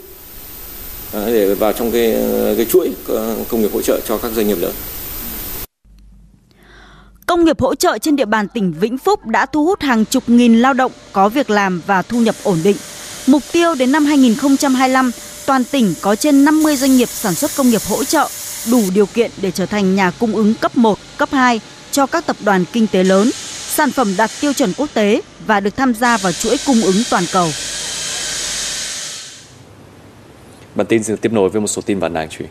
à, 1.13 1.27
để 1.27 1.55
vào 1.55 1.73
trong 1.73 1.91
cái 1.93 2.17
cái 2.57 2.65
chuỗi 2.65 2.93
ờ, 3.09 3.37
công 3.49 3.61
nghiệp 3.61 3.71
hỗ 3.73 3.83
trợ 3.83 4.01
cho 4.09 4.19
các 4.19 4.33
doanh 4.33 4.49
nghiệp 4.49 4.59
lớn. 4.61 4.73
Công 7.27 7.45
nghiệp 7.45 7.61
hỗ 7.61 7.75
trợ 7.75 7.99
trên 7.99 8.17
địa 8.17 8.25
bàn 8.25 8.49
tỉnh 8.49 8.73
Vĩnh 8.81 8.99
Phúc 8.99 9.27
đã 9.27 9.47
thu 9.47 9.65
hút 9.65 9.81
hàng 9.81 10.05
chục 10.05 10.23
nghìn 10.27 10.61
lao 10.61 10.75
động 10.75 10.93
có 11.13 11.29
việc 11.29 11.51
làm 11.51 11.83
và 11.87 12.03
thu 12.03 12.21
nhập 12.21 12.35
ổn 12.43 12.59
định. 12.65 12.77
Mục 13.27 13.43
tiêu 13.53 13.75
đến 13.75 13.93
năm 13.93 14.05
2025, 14.05 15.11
toàn 15.47 15.65
tỉnh 15.65 15.95
có 16.01 16.17
trên 16.17 16.45
50 16.45 16.77
doanh 16.77 16.97
nghiệp 16.97 17.09
sản 17.09 17.35
xuất 17.35 17.51
công 17.57 17.71
nghiệp 17.71 17.81
hỗ 17.89 18.05
trợ 18.05 18.29
đủ 18.71 18.83
điều 18.95 19.07
kiện 19.07 19.31
để 19.43 19.51
trở 19.51 19.67
thành 19.67 19.97
nhà 19.97 20.11
cung 20.11 20.37
ứng 20.37 20.55
cấp 20.55 20.77
1, 20.77 20.99
cấp 21.17 21.29
2 21.33 21.61
cho 21.91 22.07
các 22.07 22.27
tập 22.27 22.37
đoàn 22.45 22.65
kinh 22.73 22.87
tế 22.87 23.05
lớn, 23.05 23.31
sản 23.69 23.91
phẩm 23.91 24.15
đạt 24.17 24.31
tiêu 24.41 24.53
chuẩn 24.53 24.73
quốc 24.77 24.89
tế 24.95 25.23
và 25.47 25.61
được 25.61 25.77
tham 25.77 25.95
gia 25.95 26.17
vào 26.17 26.33
chuỗi 26.33 26.57
cung 26.67 26.83
ứng 26.83 27.03
toàn 27.11 27.25
cầu. 27.33 27.49
Bản 30.75 30.87
tin 30.87 31.03
sẽ 31.03 31.17
tiếp 31.17 31.33
nối 31.33 31.49
với 31.49 31.61
một 31.61 31.67
số 31.67 31.83
tin 31.83 31.99
vấn 31.99 32.15
đáng 32.15 32.29
chú 32.29 32.45
ý. 32.45 32.51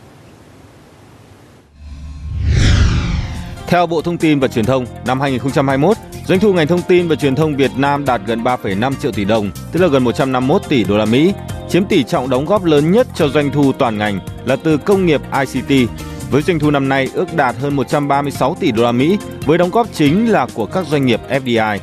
Theo 3.67 3.87
Bộ 3.87 4.01
Thông 4.01 4.17
tin 4.17 4.39
và 4.39 4.47
Truyền 4.47 4.65
thông, 4.65 4.85
năm 5.05 5.21
2021, 5.21 5.97
doanh 6.27 6.39
thu 6.39 6.53
ngành 6.53 6.67
thông 6.67 6.81
tin 6.81 7.07
và 7.07 7.15
truyền 7.15 7.35
thông 7.35 7.55
Việt 7.55 7.71
Nam 7.75 8.05
đạt 8.05 8.21
gần 8.25 8.43
3,5 8.43 8.93
triệu 9.01 9.11
tỷ 9.11 9.25
đồng, 9.25 9.51
tức 9.71 9.79
là 9.79 9.87
gần 9.87 10.03
151 10.03 10.61
tỷ 10.69 10.83
đô 10.83 10.97
la 10.97 11.05
Mỹ, 11.05 11.33
chiếm 11.69 11.85
tỷ 11.85 12.03
trọng 12.03 12.29
đóng 12.29 12.45
góp 12.45 12.63
lớn 12.63 12.91
nhất 12.91 13.07
cho 13.15 13.27
doanh 13.27 13.51
thu 13.51 13.71
toàn 13.73 13.97
ngành 13.97 14.19
là 14.45 14.55
từ 14.55 14.77
công 14.77 15.05
nghiệp 15.05 15.21
ICT. 15.39 15.89
Với 16.31 16.41
doanh 16.41 16.59
thu 16.59 16.71
năm 16.71 16.89
nay 16.89 17.09
ước 17.13 17.33
đạt 17.35 17.55
hơn 17.55 17.75
136 17.75 18.55
tỷ 18.59 18.71
đô 18.71 18.83
la 18.83 18.91
Mỹ, 18.91 19.17
với 19.45 19.57
đóng 19.57 19.69
góp 19.69 19.87
chính 19.93 20.31
là 20.31 20.47
của 20.53 20.65
các 20.65 20.85
doanh 20.87 21.05
nghiệp 21.05 21.21
FDI. 21.29 21.77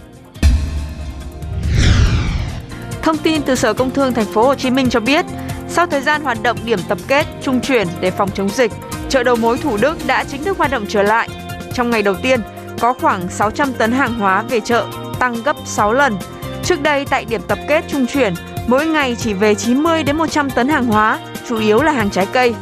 Thông 3.02 3.19
tin 3.19 3.43
từ 3.43 3.54
Sở 3.54 3.72
Công 3.72 3.90
Thương 3.90 4.14
Thành 4.14 4.25
phố 4.25 4.43
Hồ 4.43 4.54
Chí 4.54 4.70
Minh 4.70 4.90
cho 4.90 5.00
biết, 5.00 5.25
sau 5.69 5.87
thời 5.87 6.00
gian 6.00 6.22
hoạt 6.22 6.43
động 6.43 6.58
điểm 6.64 6.78
tập 6.88 6.98
kết, 7.08 7.26
trung 7.43 7.60
chuyển 7.60 7.88
để 8.00 8.10
phòng 8.10 8.31
chống 8.34 8.48
dịch, 8.48 8.72
chợ 9.08 9.22
đầu 9.22 9.37
mối 9.37 9.58
Thủ 9.58 9.76
Đức 9.81 10.06
đã 10.06 10.25
chính 10.25 10.44
thức 10.44 10.58
hoạt 10.58 10.70
động 10.70 10.84
trở 10.88 11.02
lại. 11.02 11.28
Trong 11.75 11.90
ngày 11.90 12.02
đầu 12.02 12.14
tiên, 12.22 12.40
có 12.81 12.92
khoảng 12.92 13.28
600 13.28 13.72
tấn 13.72 13.92
hàng 13.92 14.14
hóa 14.14 14.42
về 14.42 14.60
chợ, 14.60 14.87
tăng 15.19 15.42
gấp 15.42 15.56
6 15.64 15.92
lần. 15.92 16.16
Trước 16.64 16.82
đây 16.82 17.04
tại 17.04 17.25
điểm 17.25 17.40
tập 17.49 17.58
kết 17.69 17.84
trung 17.88 18.06
chuyển, 18.06 18.34
mỗi 18.66 18.87
ngày 18.87 19.16
chỉ 19.19 19.32
về 19.32 19.54
90 19.54 20.02
đến 20.02 20.16
100 20.16 20.50
tấn 20.50 20.69
hàng 20.69 20.87
hóa, 20.87 21.19
chủ 21.49 21.58
yếu 21.58 21.82
là 21.82 21.92
hàng 21.92 22.10
trái 22.10 22.26
cây. 22.32 22.54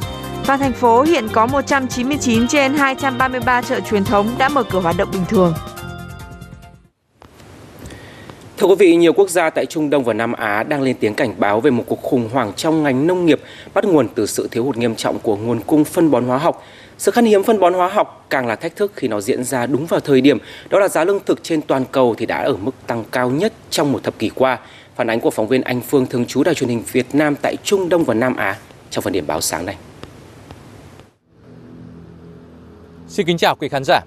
Toàn 0.47 0.61
thành 0.61 0.73
phố 0.73 1.03
hiện 1.03 1.29
có 1.33 1.47
199 1.47 2.49
trên 2.49 2.75
233 2.75 3.63
chợ 3.63 3.81
truyền 3.81 4.05
thống 4.05 4.35
đã 4.39 4.49
mở 4.49 4.63
cửa 4.63 4.81
hoạt 4.81 4.97
động 4.99 5.09
bình 5.13 5.25
thường. 5.29 5.55
Thưa 8.57 8.67
quý 8.67 8.75
vị, 8.79 8.97
nhiều 8.97 9.13
quốc 9.13 9.31
gia 9.31 9.51
tại 9.51 9.67
Trung 9.67 9.91
Đông 9.91 10.05
và 10.05 10.13
Nam 10.13 10.33
Á 10.33 10.63
đang 10.63 10.83
lên 10.83 10.97
tiếng 11.01 11.15
cảnh 11.15 11.35
báo 11.39 11.61
về 11.61 11.71
một 11.71 11.85
cuộc 11.87 12.03
khủng 12.03 12.29
hoảng 12.33 12.53
trong 12.57 12.83
ngành 12.83 13.07
nông 13.07 13.27
nghiệp 13.27 13.41
bắt 13.75 13.85
nguồn 13.85 14.09
từ 14.09 14.27
sự 14.27 14.49
thiếu 14.51 14.65
hụt 14.65 14.77
nghiêm 14.77 14.95
trọng 14.95 15.19
của 15.19 15.37
nguồn 15.37 15.61
cung 15.61 15.85
phân 15.85 16.11
bón 16.11 16.25
hóa 16.25 16.39
học. 16.39 16.63
Sự 16.99 17.11
khan 17.11 17.25
hiếm 17.25 17.43
phân 17.43 17.61
bón 17.61 17.75
hóa 17.75 17.89
học 17.89 18.27
càng 18.31 18.47
là 18.47 18.57
thách 18.57 18.77
thức 18.77 18.93
khi 18.95 19.09
nó 19.09 19.21
diễn 19.21 19.45
ra 19.45 19.67
đúng 19.67 19.87
vào 19.87 20.01
thời 20.01 20.21
điểm 20.21 20.39
đó 20.71 20.79
là 20.79 20.89
giá 20.89 21.05
lương 21.05 21.21
thực 21.27 21.43
trên 21.43 21.63
toàn 21.63 21.85
cầu 21.93 22.15
thì 22.19 22.27
đã 22.27 22.43
ở 22.43 22.57
mức 22.57 22.73
tăng 22.87 23.05
cao 23.13 23.31
nhất 23.31 23.53
trong 23.71 23.93
một 23.93 24.03
thập 24.03 24.19
kỷ 24.19 24.29
qua. 24.35 24.59
Phản 24.97 25.11
ánh 25.11 25.21
của 25.21 25.31
phóng 25.31 25.49
viên 25.49 25.63
Anh 25.63 25.81
Phương 25.81 26.07
thường 26.07 26.27
trú 26.27 26.45
Đài 26.45 26.55
truyền 26.55 26.71
hình 26.71 26.83
Việt 26.93 27.07
Nam 27.13 27.35
tại 27.43 27.57
Trung 27.63 27.89
Đông 27.89 28.05
và 28.05 28.15
Nam 28.15 28.37
Á 28.37 28.57
trong 28.91 29.03
phần 29.05 29.13
điểm 29.13 29.27
báo 29.27 29.41
sáng 29.41 29.67
này. 29.67 29.77
Xin 33.15 33.27
kính 33.27 33.39
chào 33.39 33.57
quý 33.57 33.69
khán 33.69 33.85
giả. 33.85 34.01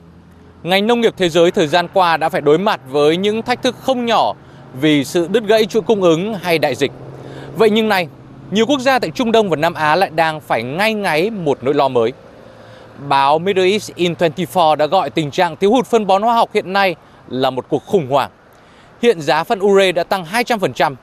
Ngành 0.63 0.87
nông 0.87 1.01
nghiệp 1.01 1.13
thế 1.17 1.29
giới 1.29 1.51
thời 1.51 1.67
gian 1.67 1.87
qua 1.93 2.17
đã 2.17 2.29
phải 2.29 2.41
đối 2.41 2.57
mặt 2.57 2.81
với 2.89 3.17
những 3.17 3.41
thách 3.41 3.61
thức 3.61 3.75
không 3.81 4.05
nhỏ 4.05 4.33
vì 4.81 5.03
sự 5.03 5.27
đứt 5.31 5.43
gãy 5.43 5.65
chuỗi 5.65 5.81
cung 5.81 6.01
ứng 6.01 6.33
hay 6.33 6.59
đại 6.59 6.75
dịch. 6.75 6.91
Vậy 7.57 7.69
nhưng 7.69 7.89
nay, 7.89 8.07
nhiều 8.51 8.65
quốc 8.65 8.79
gia 8.79 8.99
tại 8.99 9.11
Trung 9.11 9.31
Đông 9.31 9.49
và 9.49 9.55
Nam 9.55 9.73
Á 9.73 9.95
lại 9.95 10.09
đang 10.09 10.41
phải 10.41 10.63
ngay 10.63 10.93
ngáy 10.93 11.29
một 11.29 11.57
nỗi 11.61 11.73
lo 11.73 11.87
mới. 11.87 12.13
Báo 13.07 13.39
Middle 13.39 13.71
East 13.71 13.91
in 13.95 14.15
24 14.19 14.77
đã 14.77 14.85
gọi 14.85 15.09
tình 15.09 15.31
trạng 15.31 15.55
thiếu 15.55 15.71
hụt 15.71 15.85
phân 15.85 16.07
bón 16.07 16.21
hóa 16.21 16.33
học 16.33 16.49
hiện 16.53 16.73
nay 16.73 16.95
là 17.27 17.49
một 17.49 17.65
cuộc 17.69 17.85
khủng 17.85 18.07
hoảng. 18.09 18.31
Hiện 19.01 19.21
giá 19.21 19.43
phân 19.43 19.59
ure 19.59 19.91
đã 19.91 20.03
tăng 20.03 20.25
200%, 20.25 20.95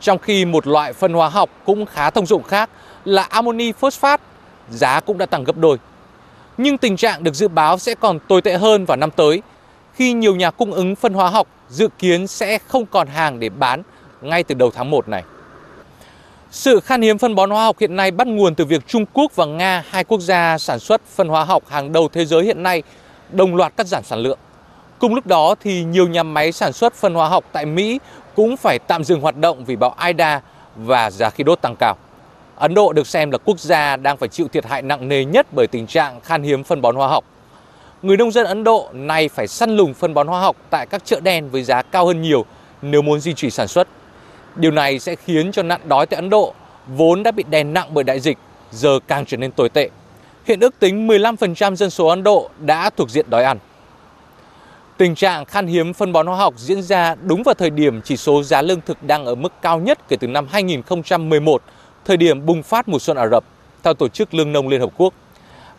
trong 0.00 0.18
khi 0.18 0.44
một 0.44 0.66
loại 0.66 0.92
phân 0.92 1.12
hóa 1.12 1.28
học 1.28 1.50
cũng 1.64 1.86
khá 1.86 2.10
thông 2.10 2.26
dụng 2.26 2.42
khác 2.42 2.70
là 3.04 3.22
amoni 3.22 3.72
phosphat, 3.72 4.20
giá 4.70 5.00
cũng 5.00 5.18
đã 5.18 5.26
tăng 5.26 5.44
gấp 5.44 5.56
đôi. 5.56 5.78
Nhưng 6.58 6.78
tình 6.78 6.96
trạng 6.96 7.24
được 7.24 7.34
dự 7.34 7.48
báo 7.48 7.78
sẽ 7.78 7.94
còn 7.94 8.18
tồi 8.28 8.42
tệ 8.42 8.56
hơn 8.56 8.84
vào 8.84 8.96
năm 8.96 9.10
tới 9.10 9.42
khi 9.94 10.12
nhiều 10.12 10.36
nhà 10.36 10.50
cung 10.50 10.72
ứng 10.72 10.96
phân 10.96 11.14
hóa 11.14 11.30
học 11.30 11.48
dự 11.68 11.88
kiến 11.98 12.26
sẽ 12.26 12.58
không 12.68 12.86
còn 12.86 13.08
hàng 13.08 13.40
để 13.40 13.48
bán 13.48 13.82
ngay 14.20 14.42
từ 14.42 14.54
đầu 14.54 14.70
tháng 14.70 14.90
1 14.90 15.08
này. 15.08 15.22
Sự 16.50 16.80
khan 16.80 17.02
hiếm 17.02 17.18
phân 17.18 17.34
bón 17.34 17.50
hóa 17.50 17.64
học 17.64 17.76
hiện 17.80 17.96
nay 17.96 18.10
bắt 18.10 18.26
nguồn 18.26 18.54
từ 18.54 18.64
việc 18.64 18.86
Trung 18.86 19.04
Quốc 19.12 19.36
và 19.36 19.44
Nga, 19.44 19.84
hai 19.88 20.04
quốc 20.04 20.20
gia 20.20 20.58
sản 20.58 20.78
xuất 20.78 21.00
phân 21.14 21.28
hóa 21.28 21.44
học 21.44 21.62
hàng 21.68 21.92
đầu 21.92 22.08
thế 22.12 22.24
giới 22.24 22.44
hiện 22.44 22.62
nay, 22.62 22.82
đồng 23.30 23.56
loạt 23.56 23.76
cắt 23.76 23.86
giảm 23.86 24.04
sản 24.04 24.18
lượng. 24.18 24.38
Cùng 24.98 25.14
lúc 25.14 25.26
đó 25.26 25.54
thì 25.60 25.84
nhiều 25.84 26.08
nhà 26.08 26.22
máy 26.22 26.52
sản 26.52 26.72
xuất 26.72 26.94
phân 26.94 27.14
hóa 27.14 27.28
học 27.28 27.44
tại 27.52 27.66
Mỹ 27.66 27.98
cũng 28.34 28.56
phải 28.56 28.78
tạm 28.78 29.04
dừng 29.04 29.20
hoạt 29.20 29.36
động 29.36 29.64
vì 29.64 29.76
bão 29.76 29.96
Ida 30.06 30.40
và 30.76 31.10
giá 31.10 31.30
khí 31.30 31.44
đốt 31.44 31.60
tăng 31.60 31.76
cao. 31.76 31.96
Ấn 32.56 32.74
Độ 32.74 32.92
được 32.92 33.06
xem 33.06 33.30
là 33.30 33.38
quốc 33.38 33.60
gia 33.60 33.96
đang 33.96 34.16
phải 34.16 34.28
chịu 34.28 34.48
thiệt 34.48 34.66
hại 34.66 34.82
nặng 34.82 35.08
nề 35.08 35.24
nhất 35.24 35.46
bởi 35.56 35.66
tình 35.66 35.86
trạng 35.86 36.20
khan 36.20 36.42
hiếm 36.42 36.64
phân 36.64 36.82
bón 36.82 36.96
hóa 36.96 37.08
học. 37.08 37.24
Người 38.02 38.16
nông 38.16 38.30
dân 38.30 38.46
Ấn 38.46 38.64
Độ 38.64 38.88
nay 38.92 39.28
phải 39.28 39.48
săn 39.48 39.76
lùng 39.76 39.94
phân 39.94 40.14
bón 40.14 40.26
hóa 40.26 40.40
học 40.40 40.56
tại 40.70 40.86
các 40.86 41.04
chợ 41.04 41.20
đen 41.20 41.50
với 41.50 41.62
giá 41.62 41.82
cao 41.82 42.06
hơn 42.06 42.22
nhiều 42.22 42.44
nếu 42.82 43.02
muốn 43.02 43.20
duy 43.20 43.34
trì 43.34 43.50
sản 43.50 43.68
xuất. 43.68 43.88
Điều 44.56 44.70
này 44.70 44.98
sẽ 44.98 45.16
khiến 45.16 45.52
cho 45.52 45.62
nạn 45.62 45.80
đói 45.84 46.06
tại 46.06 46.16
Ấn 46.16 46.30
Độ 46.30 46.54
vốn 46.86 47.22
đã 47.22 47.30
bị 47.30 47.44
đè 47.50 47.64
nặng 47.64 47.88
bởi 47.94 48.04
đại 48.04 48.20
dịch 48.20 48.38
giờ 48.70 48.98
càng 49.08 49.26
trở 49.26 49.36
nên 49.36 49.52
tồi 49.52 49.68
tệ. 49.68 49.88
Hiện 50.44 50.60
ước 50.60 50.78
tính 50.78 51.08
15% 51.08 51.74
dân 51.74 51.90
số 51.90 52.06
Ấn 52.06 52.22
Độ 52.22 52.50
đã 52.58 52.90
thuộc 52.90 53.10
diện 53.10 53.26
đói 53.30 53.44
ăn. 53.44 53.58
Tình 54.96 55.14
trạng 55.14 55.44
khan 55.44 55.66
hiếm 55.66 55.92
phân 55.92 56.12
bón 56.12 56.26
hóa 56.26 56.36
học 56.36 56.54
diễn 56.56 56.82
ra 56.82 57.14
đúng 57.22 57.42
vào 57.42 57.54
thời 57.54 57.70
điểm 57.70 58.00
chỉ 58.02 58.16
số 58.16 58.42
giá 58.42 58.62
lương 58.62 58.80
thực 58.80 59.02
đang 59.02 59.24
ở 59.24 59.34
mức 59.34 59.52
cao 59.62 59.78
nhất 59.78 59.98
kể 60.08 60.16
từ 60.16 60.26
năm 60.26 60.46
2011, 60.50 61.62
thời 62.04 62.16
điểm 62.16 62.46
bùng 62.46 62.62
phát 62.62 62.88
mùa 62.88 62.98
xuân 62.98 63.16
Ả 63.16 63.26
Rập, 63.26 63.44
theo 63.82 63.94
Tổ 63.94 64.08
chức 64.08 64.34
Lương 64.34 64.52
nông 64.52 64.68
Liên 64.68 64.80
Hợp 64.80 64.90
Quốc. 64.96 65.14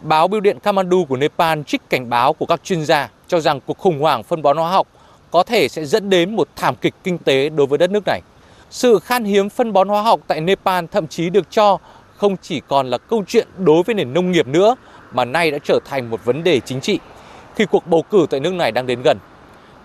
Báo 0.02 0.28
Bưu 0.28 0.40
điện 0.40 0.60
Kamandu 0.60 1.06
của 1.06 1.18
Nepal 1.18 1.62
trích 1.68 1.90
cảnh 1.90 2.10
báo 2.10 2.34
của 2.34 2.46
các 2.46 2.64
chuyên 2.64 2.86
gia 2.86 3.10
cho 3.28 3.40
rằng 3.40 3.60
cuộc 3.66 3.78
khủng 3.78 4.00
hoảng 4.00 4.24
phân 4.24 4.42
bón 4.42 4.58
hóa 4.58 4.70
học 4.70 4.88
có 5.32 5.44
thể 5.44 5.68
sẽ 5.68 5.86
dẫn 5.86 6.10
đến 6.10 6.36
một 6.36 6.48
thảm 6.56 6.76
kịch 6.76 6.94
kinh 7.04 7.18
tế 7.18 7.50
đối 7.50 7.68
với 7.68 7.78
đất 7.78 7.92
nước 7.92 8.04
này. 8.06 8.22
Sự 8.70 9.00
khan 9.00 9.24
hiếm 9.24 9.50
phân 9.50 9.74
bón 9.74 9.90
hóa 9.90 10.02
học 10.02 10.20
tại 10.28 10.42
Nepal 10.42 10.86
thậm 10.92 11.08
chí 11.08 11.30
được 11.30 11.52
cho 11.52 11.78
không 12.16 12.38
chỉ 12.42 12.62
còn 12.68 12.90
là 12.90 12.98
câu 12.98 13.24
chuyện 13.28 13.48
đối 13.58 13.84
với 13.84 13.96
nền 13.96 14.14
nông 14.14 14.32
nghiệp 14.32 14.48
nữa 14.48 14.76
mà 15.12 15.26
nay 15.26 15.52
đã 15.52 15.58
trở 15.64 15.80
thành 15.86 16.10
một 16.10 16.26
vấn 16.26 16.44
đề 16.44 16.60
chính 16.60 16.82
trị 16.82 17.00
khi 17.56 17.66
cuộc 17.66 17.88
bầu 17.88 18.02
cử 18.02 18.28
tại 18.30 18.40
nước 18.40 18.54
này 18.54 18.72
đang 18.72 18.88
đến 18.88 19.02
gần. 19.02 19.18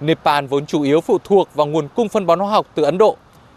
Nepal 0.00 0.46
vốn 0.46 0.66
chủ 0.66 0.82
yếu 0.82 1.00
phụ 1.00 1.18
thuộc 1.24 1.54
vào 1.54 1.66
nguồn 1.66 1.88
cung 1.94 2.08
phân 2.08 2.26
bón 2.26 2.40
hóa 2.40 2.50
học 2.50 2.66
từ 2.74 2.82
Ấn 2.82 2.98
Độ, 2.98 3.16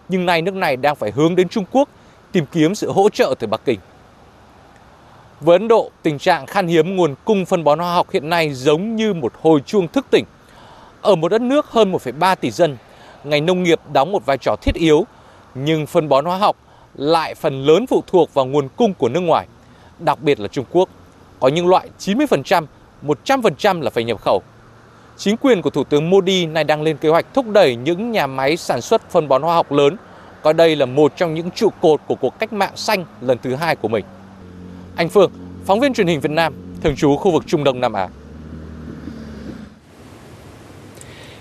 nhưng 0.09 0.25
nay 0.25 0.41
nước 0.41 0.53
này 0.53 0.77
đang 0.77 0.95
phải 0.95 1.11
hướng 1.11 1.35
đến 1.35 1.49
Trung 1.49 1.65
Quốc 1.71 1.89
tìm 2.33 2.45
kiếm 2.51 2.75
sự 2.75 2.91
hỗ 2.91 3.09
trợ 3.09 3.35
từ 3.39 3.47
Bắc 3.47 3.61
Kinh. 3.65 3.79
Với 5.41 5.55
Ấn 5.55 5.67
Độ, 5.67 5.91
tình 6.03 6.19
trạng 6.19 6.45
khan 6.45 6.67
hiếm 6.67 6.95
nguồn 6.95 7.15
cung 7.25 7.45
phân 7.45 7.63
bón 7.63 7.79
hóa 7.79 7.93
học 7.93 8.07
hiện 8.11 8.29
nay 8.29 8.53
giống 8.53 8.95
như 8.95 9.13
một 9.13 9.33
hồi 9.41 9.59
chuông 9.65 9.87
thức 9.87 10.05
tỉnh. 10.11 10.25
Ở 11.01 11.15
một 11.15 11.29
đất 11.29 11.41
nước 11.41 11.65
hơn 11.65 11.91
1,3 11.91 12.35
tỷ 12.35 12.51
dân, 12.51 12.77
ngành 13.23 13.45
nông 13.45 13.63
nghiệp 13.63 13.79
đóng 13.93 14.11
một 14.11 14.25
vai 14.25 14.37
trò 14.37 14.55
thiết 14.61 14.75
yếu, 14.75 15.05
nhưng 15.55 15.85
phân 15.85 16.09
bón 16.09 16.25
hóa 16.25 16.37
học 16.37 16.57
lại 16.95 17.35
phần 17.35 17.65
lớn 17.65 17.87
phụ 17.87 18.03
thuộc 18.07 18.33
vào 18.33 18.45
nguồn 18.45 18.67
cung 18.75 18.93
của 18.93 19.09
nước 19.09 19.19
ngoài, 19.19 19.47
đặc 19.99 20.21
biệt 20.21 20.39
là 20.39 20.47
Trung 20.47 20.65
Quốc. 20.71 20.89
Có 21.39 21.47
những 21.47 21.67
loại 21.67 21.89
90%, 21.99 22.65
100% 23.03 23.81
là 23.81 23.89
phải 23.89 24.03
nhập 24.03 24.21
khẩu. 24.21 24.41
Chính 25.17 25.37
quyền 25.37 25.61
của 25.61 25.69
Thủ 25.69 25.83
tướng 25.83 26.09
Modi 26.09 26.45
nay 26.45 26.63
đang 26.63 26.81
lên 26.81 26.97
kế 26.97 27.09
hoạch 27.09 27.25
thúc 27.33 27.45
đẩy 27.49 27.75
những 27.75 28.11
nhà 28.11 28.27
máy 28.27 28.57
sản 28.57 28.81
xuất 28.81 29.09
phân 29.09 29.27
bón 29.27 29.41
hóa 29.41 29.55
học 29.55 29.71
lớn, 29.71 29.97
coi 30.43 30.53
đây 30.53 30.75
là 30.75 30.85
một 30.85 31.13
trong 31.17 31.33
những 31.33 31.51
trụ 31.51 31.69
cột 31.81 32.01
của 32.07 32.15
cuộc 32.15 32.39
cách 32.39 32.53
mạng 32.53 32.71
xanh 32.75 33.05
lần 33.21 33.37
thứ 33.43 33.55
hai 33.55 33.75
của 33.75 33.87
mình. 33.87 34.05
Anh 34.95 35.09
Phương, 35.09 35.31
phóng 35.65 35.79
viên 35.79 35.93
truyền 35.93 36.07
hình 36.07 36.19
Việt 36.19 36.31
Nam, 36.31 36.53
thường 36.81 36.95
trú 36.95 37.15
khu 37.15 37.31
vực 37.31 37.43
Trung 37.47 37.63
Đông 37.63 37.79
Nam 37.79 37.93
Á. 37.93 38.07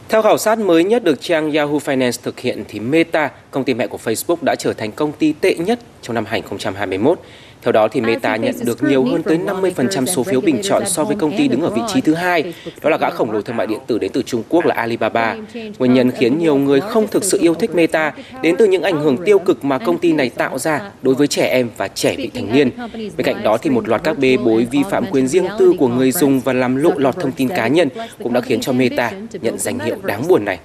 Theo 0.09 0.23
khảo 0.23 0.39
sát 0.39 0.59
mới 0.59 0.85
nhất 0.85 1.05
được 1.05 1.21
trang 1.21 1.53
Yahoo 1.53 1.79
Finance 1.79 2.21
thực 2.23 2.41
hiện 2.41 2.65
thì 2.69 2.81
Meta, 2.81 3.31
công 3.51 3.65
ty 3.65 3.75
mẹ 3.75 3.87
của 3.87 3.99
Facebook 4.05 4.37
đã 4.43 4.55
trở 4.59 4.73
thành 4.73 4.93
công 4.93 5.13
ty 5.13 5.33
tệ 5.33 5.55
nhất 5.55 5.79
trong 6.03 6.15
năm 6.15 6.25
2021 6.25 7.21
theo 7.63 7.73
đó 7.73 7.89
thì 7.89 8.01
Meta 8.01 8.37
nhận 8.37 8.55
được 8.65 8.83
nhiều 8.83 9.05
hơn 9.05 9.23
tới 9.23 9.39
50% 9.39 10.07
số 10.07 10.23
phiếu 10.23 10.41
bình 10.41 10.61
chọn 10.63 10.83
so 10.87 11.05
với 11.05 11.17
công 11.17 11.37
ty 11.37 11.49
đứng 11.49 11.61
ở 11.61 11.71
vị 11.71 11.81
trí 11.95 12.01
thứ 12.01 12.15
hai. 12.15 12.55
Đó 12.83 12.91
là 12.91 12.97
gã 12.97 13.11
khổng 13.11 13.31
lồ 13.31 13.43
thương 13.43 13.57
mại 13.57 13.67
điện 13.67 13.79
tử 13.87 13.99
đến 13.99 14.11
từ 14.13 14.23
Trung 14.23 14.43
Quốc 14.49 14.67
là 14.67 14.75
Alibaba. 14.75 15.37
Nguyên 15.79 15.95
nhân 15.95 16.11
khiến 16.11 16.39
nhiều 16.39 16.57
người 16.57 16.81
không 16.81 17.09
thực 17.09 17.25
sự 17.25 17.39
yêu 17.41 17.55
thích 17.55 17.75
Meta 17.75 18.13
đến 18.43 18.55
từ 18.59 18.67
những 18.67 18.83
ảnh 18.83 19.01
hưởng 19.01 19.17
tiêu 19.25 19.39
cực 19.39 19.65
mà 19.65 19.79
công 19.79 19.99
ty 19.99 20.13
này 20.13 20.31
tạo 20.31 20.59
ra 20.59 20.91
đối 21.03 21.15
với 21.15 21.27
trẻ 21.27 21.47
em 21.47 21.69
và 21.77 21.89
trẻ 21.89 22.15
vị 22.17 22.31
thành 22.35 22.53
niên. 22.53 22.71
Bên 22.93 23.25
cạnh 23.25 23.43
đó 23.43 23.59
thì 23.59 23.71
một 23.71 23.89
loạt 23.89 24.05
các 24.05 24.19
bê 24.19 24.37
bối 24.37 24.67
vi 24.71 24.83
phạm 24.91 25.05
quyền 25.11 25.29
riêng 25.29 25.47
tư 25.59 25.75
của 25.79 25.89
người 25.89 26.13
dùng 26.13 26.41
và 26.41 26.53
làm 26.53 26.77
lộ 26.77 26.93
lọt 26.97 27.17
thông 27.17 27.33
tin 27.33 27.49
cá 27.49 27.67
nhân 27.69 27.89
cũng 28.23 28.33
đã 28.33 28.41
khiến 28.41 28.61
cho 28.61 28.73
Meta 28.73 29.13
nhận 29.33 29.59
danh 29.59 29.79
hiệu 29.79 29.97
đáng 30.03 30.29
buồn 30.29 30.45
này. 30.45 30.59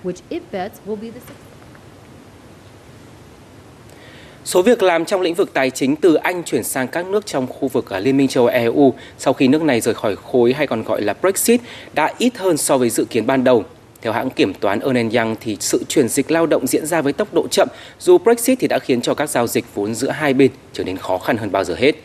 Số 4.47 4.61
việc 4.61 4.83
làm 4.83 5.05
trong 5.05 5.21
lĩnh 5.21 5.33
vực 5.33 5.53
tài 5.53 5.69
chính 5.69 5.95
từ 5.95 6.15
Anh 6.15 6.43
chuyển 6.43 6.63
sang 6.63 6.87
các 6.87 7.05
nước 7.05 7.25
trong 7.25 7.47
khu 7.47 7.67
vực 7.67 7.89
à, 7.89 7.99
Liên 7.99 8.17
minh 8.17 8.27
châu 8.27 8.45
Âu 8.45 8.61
EU 8.61 8.93
sau 9.17 9.33
khi 9.33 9.47
nước 9.47 9.61
này 9.61 9.81
rời 9.81 9.93
khỏi 9.93 10.15
khối 10.15 10.53
hay 10.53 10.67
còn 10.67 10.83
gọi 10.83 11.01
là 11.01 11.13
Brexit 11.13 11.61
đã 11.93 12.13
ít 12.17 12.37
hơn 12.37 12.57
so 12.57 12.77
với 12.77 12.89
dự 12.89 13.05
kiến 13.05 13.27
ban 13.27 13.43
đầu. 13.43 13.63
Theo 14.01 14.13
hãng 14.13 14.29
kiểm 14.29 14.53
toán 14.53 14.79
Ernst 14.79 15.15
Young 15.15 15.35
thì 15.41 15.57
sự 15.59 15.83
chuyển 15.87 16.07
dịch 16.07 16.31
lao 16.31 16.45
động 16.45 16.67
diễn 16.67 16.85
ra 16.85 17.01
với 17.01 17.13
tốc 17.13 17.33
độ 17.33 17.47
chậm, 17.47 17.67
dù 17.99 18.17
Brexit 18.17 18.59
thì 18.59 18.67
đã 18.67 18.79
khiến 18.79 19.01
cho 19.01 19.13
các 19.13 19.29
giao 19.29 19.47
dịch 19.47 19.65
vốn 19.75 19.95
giữa 19.95 20.09
hai 20.09 20.33
bên 20.33 20.51
trở 20.73 20.83
nên 20.83 20.97
khó 20.97 21.17
khăn 21.17 21.37
hơn 21.37 21.51
bao 21.51 21.63
giờ 21.63 21.75
hết. 21.75 21.95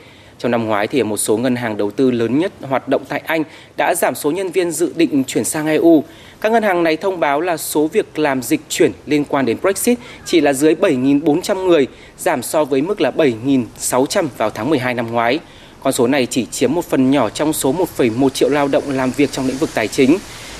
Trong 0.43 0.51
năm 0.51 0.67
ngoái 0.67 0.87
thì 0.87 1.03
một 1.03 1.17
số 1.17 1.37
ngân 1.37 1.57
hàng 1.57 1.77
đầu 1.77 1.91
tư 1.91 2.11
lớn 2.11 2.39
nhất 2.39 2.53
hoạt 2.61 2.89
động 2.89 3.03
tại 3.09 3.23
Anh 3.27 3.43
đã 3.77 3.95
giảm 3.95 4.15
số 4.15 4.31
nhân 4.31 4.51
viên 4.51 4.71
dự 4.71 4.93
định 4.97 5.25
chuyển 5.25 5.45
sang 5.45 5.67
EU. 5.67 6.05
Các 6.41 6.53
ngân 6.53 6.63
hàng 6.63 6.83
này 6.83 6.97
thông 6.97 7.21
báo 7.21 7.41
là 7.41 7.57
số 7.57 7.87
việc 7.87 8.19
làm 8.19 8.43
dịch 8.43 8.61
chuyển 8.69 8.93
liên 9.07 9.25
quan 9.25 9.47
đến 9.47 9.57
Brexit 9.63 9.99
chỉ 10.25 10.41
là 10.41 10.53
dưới 10.53 10.75
7.400 10.75 11.67
người, 11.67 11.87
giảm 12.19 12.43
so 12.43 12.65
với 12.65 12.83
mức 12.83 13.01
là 13.01 13.11
7.600 13.11 14.27
vào 14.37 14.51
tháng 14.51 14.71
12 14.71 14.95
năm 14.95 15.13
ngoái. 15.13 15.41
Con 15.83 15.93
số 15.93 16.07
này 16.07 16.27
chỉ 16.27 16.47
chiếm 16.51 16.73
một 16.75 16.85
phần 16.85 17.11
nhỏ 17.11 17.31
trong 17.31 17.53
số 17.53 17.75
1,1 17.97 18.29
triệu 18.29 18.49
lao 18.49 18.69
động 18.69 18.85
làm 18.87 19.11
việc 19.11 19.33
trong 19.33 19.47
lĩnh 19.47 19.57
vực 19.57 19.71
tài 19.75 19.89
chính. 19.89 20.19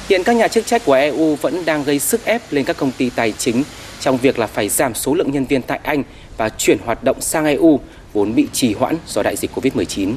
Hiện 0.09 0.25
các 0.25 0.37
nhà 0.37 0.49
chức 0.49 0.67
trách 0.67 0.83
của 0.85 0.93
EU 0.93 1.35
vẫn 1.35 1.65
đang 1.65 1.85
gây 1.85 1.99
sức 1.99 2.25
ép 2.25 2.43
lên 2.51 2.65
các 2.65 2.77
công 2.77 2.93
ty 2.99 3.11
tài 3.11 3.33
chính 3.33 3.63
trong 4.01 4.17
việc 4.17 4.39
là 4.39 4.47
phải 4.47 4.69
giảm 4.69 4.95
số 4.95 5.15
lượng 5.15 5.33
nhân 5.33 5.45
viên 5.45 5.63
tại 5.63 5.81
Anh 5.83 6.03
và 6.37 6.49
chuyển 6.49 6.79
hoạt 6.85 7.05
động 7.05 7.21
sang 7.21 7.45
EU 7.45 7.81
vốn 8.13 8.35
bị 8.35 8.47
trì 8.53 8.75
hoãn 8.75 8.97
do 9.07 9.23
đại 9.23 9.37
dịch 9.37 9.51
Covid-19. 9.55 10.15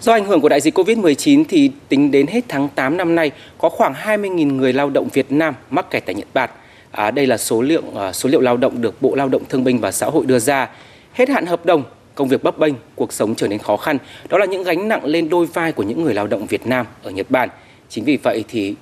Do 0.00 0.12
ảnh 0.12 0.24
hưởng 0.24 0.40
của 0.40 0.48
đại 0.48 0.60
dịch 0.60 0.78
Covid-19 0.78 1.44
thì 1.48 1.70
tính 1.88 2.10
đến 2.10 2.26
hết 2.26 2.44
tháng 2.48 2.68
8 2.68 2.96
năm 2.96 3.14
nay 3.14 3.30
có 3.58 3.68
khoảng 3.68 3.94
20.000 3.94 4.56
người 4.56 4.72
lao 4.72 4.90
động 4.90 5.08
Việt 5.12 5.32
Nam 5.32 5.54
mắc 5.70 5.90
kẹt 5.90 6.06
tại 6.06 6.14
Nhật 6.14 6.28
Bản. 6.34 6.50
À, 6.90 7.10
đây 7.10 7.26
là 7.26 7.36
số 7.36 7.62
lượng 7.62 7.94
à, 7.94 8.12
số 8.12 8.28
liệu 8.28 8.40
lao 8.40 8.56
động 8.56 8.80
được 8.80 9.02
Bộ 9.02 9.14
Lao 9.14 9.28
động 9.28 9.42
Thương 9.48 9.64
binh 9.64 9.78
và 9.78 9.92
Xã 9.92 10.06
hội 10.06 10.26
đưa 10.26 10.38
ra. 10.38 10.68
Hết 11.12 11.28
hạn 11.28 11.46
hợp 11.46 11.66
đồng, 11.66 11.84
công 12.14 12.28
việc 12.28 12.42
bấp 12.42 12.58
bênh, 12.58 12.74
cuộc 12.94 13.12
sống 13.12 13.34
trở 13.34 13.48
nên 13.48 13.58
khó 13.58 13.76
khăn. 13.76 13.98
Đó 14.28 14.38
là 14.38 14.46
những 14.46 14.62
gánh 14.62 14.88
nặng 14.88 15.04
lên 15.04 15.28
đôi 15.28 15.46
vai 15.46 15.72
của 15.72 15.82
những 15.82 16.04
người 16.04 16.14
lao 16.14 16.26
động 16.26 16.46
Việt 16.46 16.66
Nam 16.66 16.86
ở 17.02 17.10
Nhật 17.10 17.30
Bản. 17.30 17.48
Chính 17.88 18.04
vì 18.04 18.16
vậy 18.16 18.44
thì 18.48 18.74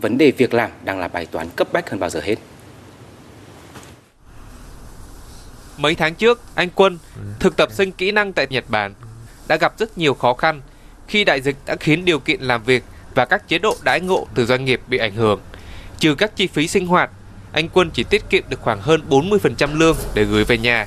vấn 0.00 0.18
đề 0.18 0.30
việc 0.30 0.54
làm 0.54 0.70
đang 0.84 1.00
là 1.00 1.08
bài 1.08 1.26
toán 1.26 1.46
cấp 1.56 1.72
bách 1.72 1.90
hơn 1.90 2.00
bao 2.00 2.10
giờ 2.10 2.20
hết. 2.20 2.36
Mấy 5.76 5.94
tháng 5.94 6.14
trước, 6.14 6.40
anh 6.54 6.68
Quân, 6.74 6.98
thực 7.40 7.56
tập 7.56 7.68
sinh 7.72 7.92
kỹ 7.92 8.12
năng 8.12 8.32
tại 8.32 8.46
Nhật 8.50 8.64
Bản, 8.68 8.94
đã 9.48 9.56
gặp 9.56 9.78
rất 9.78 9.98
nhiều 9.98 10.14
khó 10.14 10.34
khăn 10.34 10.60
khi 11.08 11.24
đại 11.24 11.40
dịch 11.40 11.56
đã 11.66 11.76
khiến 11.80 12.04
điều 12.04 12.18
kiện 12.18 12.40
làm 12.40 12.64
việc 12.64 12.84
và 13.14 13.24
các 13.24 13.48
chế 13.48 13.58
độ 13.58 13.76
đãi 13.82 14.00
ngộ 14.00 14.26
từ 14.34 14.46
doanh 14.46 14.64
nghiệp 14.64 14.80
bị 14.88 14.98
ảnh 14.98 15.14
hưởng. 15.14 15.40
Trừ 15.98 16.14
các 16.14 16.36
chi 16.36 16.46
phí 16.46 16.68
sinh 16.68 16.86
hoạt, 16.86 17.10
anh 17.52 17.68
Quân 17.68 17.90
chỉ 17.90 18.04
tiết 18.04 18.30
kiệm 18.30 18.44
được 18.48 18.60
khoảng 18.60 18.80
hơn 18.80 19.02
40% 19.10 19.78
lương 19.78 19.96
để 20.14 20.24
gửi 20.24 20.44
về 20.44 20.58
nhà. 20.58 20.86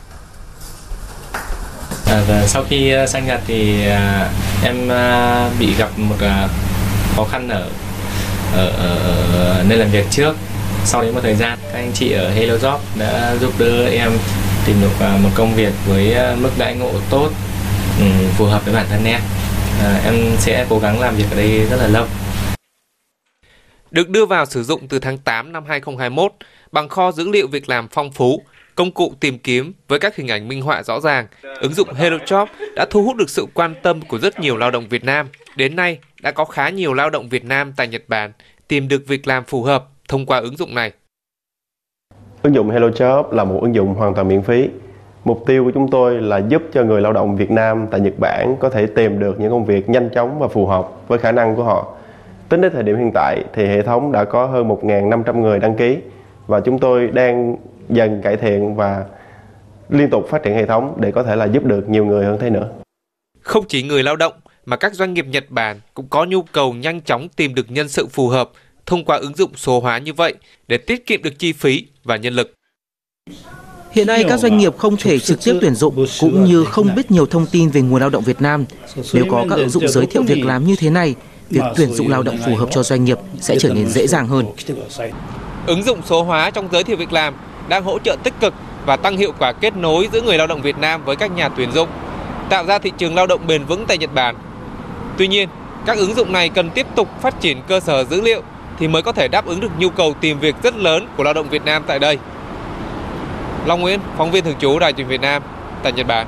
À, 2.08 2.24
và 2.28 2.48
sau 2.48 2.64
khi 2.70 2.96
uh, 3.04 3.10
sang 3.10 3.28
Nhật 3.28 3.42
thì 3.48 3.88
uh, 3.88 4.64
em 4.64 4.86
uh, 4.86 5.60
bị 5.60 5.76
gặp 5.78 5.90
một 5.98 6.16
uh, 6.16 6.50
khó 7.16 7.24
khăn 7.32 7.50
ở, 7.50 7.70
ở, 8.54 8.68
ở, 8.68 9.64
nơi 9.68 9.78
làm 9.78 9.92
việc 9.92 10.06
trước. 10.12 10.36
Sau 10.86 11.02
đến 11.02 11.14
một 11.14 11.20
thời 11.24 11.36
gian, 11.36 11.60
các 11.64 11.80
anh 11.80 11.92
chị 11.94 12.12
ở 12.12 12.30
Hello 12.30 12.56
Job 12.56 12.80
đã 13.00 13.36
giúp 13.42 13.54
đỡ 13.60 13.86
em 13.86 14.12
tìm 14.66 14.82
được 14.82 14.92
à, 15.00 15.18
một 15.24 15.30
công 15.36 15.56
việc 15.56 15.74
với 15.88 16.14
à, 16.14 16.36
mức 16.42 16.50
đãi 16.58 16.76
ngộ 16.76 16.92
tốt, 17.10 17.30
ừ, 18.00 18.06
phù 18.38 18.46
hợp 18.46 18.66
với 18.66 18.74
bản 18.74 18.86
thân 18.90 19.06
em. 19.06 19.22
À, 19.84 20.02
em 20.06 20.16
sẽ 20.40 20.66
cố 20.70 20.80
gắng 20.80 21.00
làm 21.00 21.16
việc 21.16 21.26
ở 21.32 21.38
đây 21.38 21.66
rất 21.66 21.78
là 21.78 21.88
lâu. 21.88 22.06
Được 23.92 24.10
đưa 24.10 24.26
vào 24.26 24.46
sử 24.46 24.64
dụng 24.64 24.88
từ 24.88 25.00
tháng 25.00 25.18
8 25.18 25.52
năm 25.52 25.64
2021 25.68 26.32
bằng 26.72 26.90
kho 26.90 27.12
dữ 27.12 27.30
liệu 27.30 27.48
việc 27.48 27.70
làm 27.70 27.88
phong 27.92 28.12
phú, 28.12 28.44
công 28.76 28.92
cụ 28.92 29.14
tìm 29.20 29.40
kiếm 29.40 29.74
với 29.88 30.00
các 30.00 30.16
hình 30.16 30.28
ảnh 30.28 30.48
minh 30.48 30.62
họa 30.62 30.84
rõ 30.84 31.00
ràng, 31.00 31.28
ứng 31.62 31.74
dụng 31.74 31.90
HelloJob 31.94 32.46
đã 32.76 32.86
thu 32.90 33.04
hút 33.04 33.16
được 33.16 33.30
sự 33.30 33.46
quan 33.54 33.76
tâm 33.84 34.02
của 34.02 34.20
rất 34.20 34.40
nhiều 34.40 34.58
lao 34.58 34.72
động 34.72 34.90
Việt 34.90 35.04
Nam. 35.04 35.28
Đến 35.56 35.76
nay, 35.76 36.00
đã 36.22 36.32
có 36.32 36.46
khá 36.46 36.70
nhiều 36.70 36.94
lao 36.94 37.10
động 37.10 37.30
Việt 37.30 37.46
Nam 37.46 37.74
tại 37.78 37.88
Nhật 37.88 38.04
Bản 38.08 38.32
tìm 38.68 38.88
được 38.88 39.04
việc 39.08 39.28
làm 39.28 39.44
phù 39.44 39.64
hợp 39.64 39.86
thông 40.08 40.26
qua 40.26 40.40
ứng 40.40 40.58
dụng 40.58 40.76
này. 40.76 40.92
Ứng 42.46 42.56
dụng 42.56 42.70
HelloJob 42.70 43.32
là 43.32 43.44
một 43.44 43.60
ứng 43.62 43.76
dụng 43.76 43.94
hoàn 43.94 44.14
toàn 44.14 44.28
miễn 44.28 44.42
phí. 44.42 44.70
Mục 45.24 45.44
tiêu 45.46 45.64
của 45.66 45.72
chúng 45.72 45.90
tôi 45.90 46.22
là 46.22 46.38
giúp 46.38 46.64
cho 46.74 46.84
người 46.84 47.02
lao 47.02 47.14
động 47.14 47.36
Việt 47.36 47.52
Nam 47.52 47.88
tại 47.92 48.00
Nhật 48.00 48.14
Bản 48.20 48.56
có 48.60 48.70
thể 48.70 48.86
tìm 48.86 49.20
được 49.20 49.40
những 49.40 49.52
công 49.52 49.66
việc 49.66 49.90
nhanh 49.90 50.10
chóng 50.10 50.40
và 50.40 50.48
phù 50.48 50.66
hợp 50.66 50.88
với 51.08 51.20
khả 51.20 51.32
năng 51.32 51.56
của 51.56 51.64
họ. 51.64 51.94
Tính 52.50 52.62
đến 52.62 52.72
thời 52.74 52.84
điểm 52.84 52.98
hiện 52.98 53.12
tại 53.14 53.44
thì 53.54 53.66
hệ 53.66 53.82
thống 53.82 54.12
đã 54.12 54.24
có 54.24 54.46
hơn 54.46 54.68
1.500 54.68 55.40
người 55.40 55.60
đăng 55.60 55.76
ký 55.76 55.98
và 56.48 56.60
chúng 56.60 56.80
tôi 56.80 57.08
đang 57.08 57.56
dần 57.90 58.22
cải 58.22 58.38
thiện 58.38 58.76
và 58.76 59.06
liên 59.90 60.10
tục 60.10 60.28
phát 60.30 60.44
triển 60.44 60.56
hệ 60.56 60.66
thống 60.66 60.98
để 61.00 61.12
có 61.12 61.24
thể 61.24 61.36
là 61.36 61.46
giúp 61.46 61.66
được 61.66 61.90
nhiều 61.90 62.06
người 62.06 62.26
hơn 62.26 62.38
thế 62.40 62.50
nữa. 62.50 62.70
Không 63.42 63.64
chỉ 63.68 63.84
người 63.84 64.04
lao 64.04 64.16
động 64.16 64.34
mà 64.66 64.78
các 64.78 64.94
doanh 64.94 65.14
nghiệp 65.14 65.26
Nhật 65.30 65.46
Bản 65.50 65.80
cũng 65.94 66.08
có 66.10 66.26
nhu 66.26 66.42
cầu 66.42 66.74
nhanh 66.74 67.02
chóng 67.02 67.28
tìm 67.36 67.56
được 67.56 67.72
nhân 67.72 67.90
sự 67.90 68.08
phù 68.12 68.28
hợp 68.28 68.50
thông 68.86 69.06
qua 69.06 69.18
ứng 69.18 69.36
dụng 69.36 69.52
số 69.56 69.80
hóa 69.80 69.98
như 69.98 70.14
vậy 70.14 70.34
để 70.68 70.78
tiết 70.78 71.06
kiệm 71.06 71.24
được 71.24 71.40
chi 71.40 71.54
phí 71.54 71.86
và 72.04 72.16
nhân 72.16 72.34
lực. 72.34 72.54
Hiện 73.92 74.08
nay 74.08 74.24
các 74.30 74.40
doanh 74.40 74.58
nghiệp 74.58 74.78
không 74.78 74.98
thể 74.98 75.20
trực 75.20 75.44
tiếp 75.44 75.58
tuyển 75.62 75.76
dụng 75.76 76.06
cũng 76.20 76.46
như 76.46 76.66
không 76.66 76.96
biết 76.96 77.12
nhiều 77.12 77.26
thông 77.26 77.46
tin 77.52 77.70
về 77.70 77.82
nguồn 77.82 78.00
lao 78.02 78.10
động 78.10 78.24
Việt 78.24 78.42
Nam. 78.42 78.66
Nếu 79.14 79.26
có 79.30 79.46
các 79.50 79.56
ứng 79.56 79.70
dụng 79.70 79.88
giới 79.88 80.06
thiệu 80.06 80.24
việc 80.24 80.46
làm 80.46 80.68
như 80.68 80.76
thế 80.76 80.90
này, 80.90 81.16
việc 81.50 81.64
tuyển 81.76 81.94
dụng 81.94 82.10
lao 82.10 82.24
động 82.24 82.38
phù 82.46 82.56
hợp 82.56 82.70
cho 82.72 82.84
doanh 82.84 83.06
nghiệp 83.06 83.18
sẽ 83.42 83.56
trở 83.60 83.74
nên 83.74 83.88
dễ 83.88 84.08
dàng 84.08 84.28
hơn. 84.28 84.46
Ứng 85.68 85.84
dụng 85.84 86.02
số 86.06 86.24
hóa 86.24 86.50
trong 86.50 86.70
giới 86.72 86.84
thiệu 86.84 86.98
việc 86.98 87.14
làm 87.14 87.34
đang 87.68 87.84
hỗ 87.84 88.00
trợ 88.00 88.16
tích 88.24 88.34
cực 88.40 88.54
và 88.86 88.96
tăng 88.96 89.18
hiệu 89.18 89.34
quả 89.40 89.52
kết 89.52 89.76
nối 89.76 90.10
giữa 90.14 90.22
người 90.22 90.38
lao 90.38 90.48
động 90.48 90.62
Việt 90.62 90.78
Nam 90.78 91.06
với 91.06 91.16
các 91.16 91.32
nhà 91.32 91.50
tuyển 91.50 91.72
dụng, 91.72 91.90
tạo 92.50 92.66
ra 92.66 92.80
thị 92.80 92.92
trường 92.98 93.16
lao 93.16 93.28
động 93.28 93.48
bền 93.48 93.66
vững 93.66 93.86
tại 93.88 93.98
Nhật 93.98 94.14
Bản. 94.14 94.36
Tuy 95.18 95.28
nhiên, 95.28 95.50
các 95.86 95.98
ứng 95.98 96.16
dụng 96.16 96.34
này 96.34 96.50
cần 96.50 96.70
tiếp 96.70 96.88
tục 96.96 97.08
phát 97.22 97.42
triển 97.42 97.62
cơ 97.68 97.80
sở 97.80 98.04
dữ 98.04 98.22
liệu 98.22 98.42
thì 98.80 98.88
mới 98.88 99.02
có 99.02 99.12
thể 99.12 99.28
đáp 99.28 99.46
ứng 99.46 99.60
được 99.60 99.72
nhu 99.80 99.90
cầu 99.90 100.14
tìm 100.22 100.40
việc 100.40 100.56
rất 100.64 100.76
lớn 100.78 101.08
của 101.18 101.24
lao 101.24 101.34
động 101.34 101.50
Việt 101.50 101.66
Nam 101.66 101.84
tại 101.88 102.00
đây. 102.00 102.18
Long 103.66 103.82
Nguyễn, 103.82 104.00
phóng 104.18 104.32
viên 104.32 104.44
thường 104.44 104.56
trú 104.60 104.80
Đài 104.80 104.94
truyền 104.94 105.08
Việt 105.08 105.22
Nam 105.22 105.44
tại 105.84 105.92
Nhật 105.92 106.08
Bản. 106.08 106.28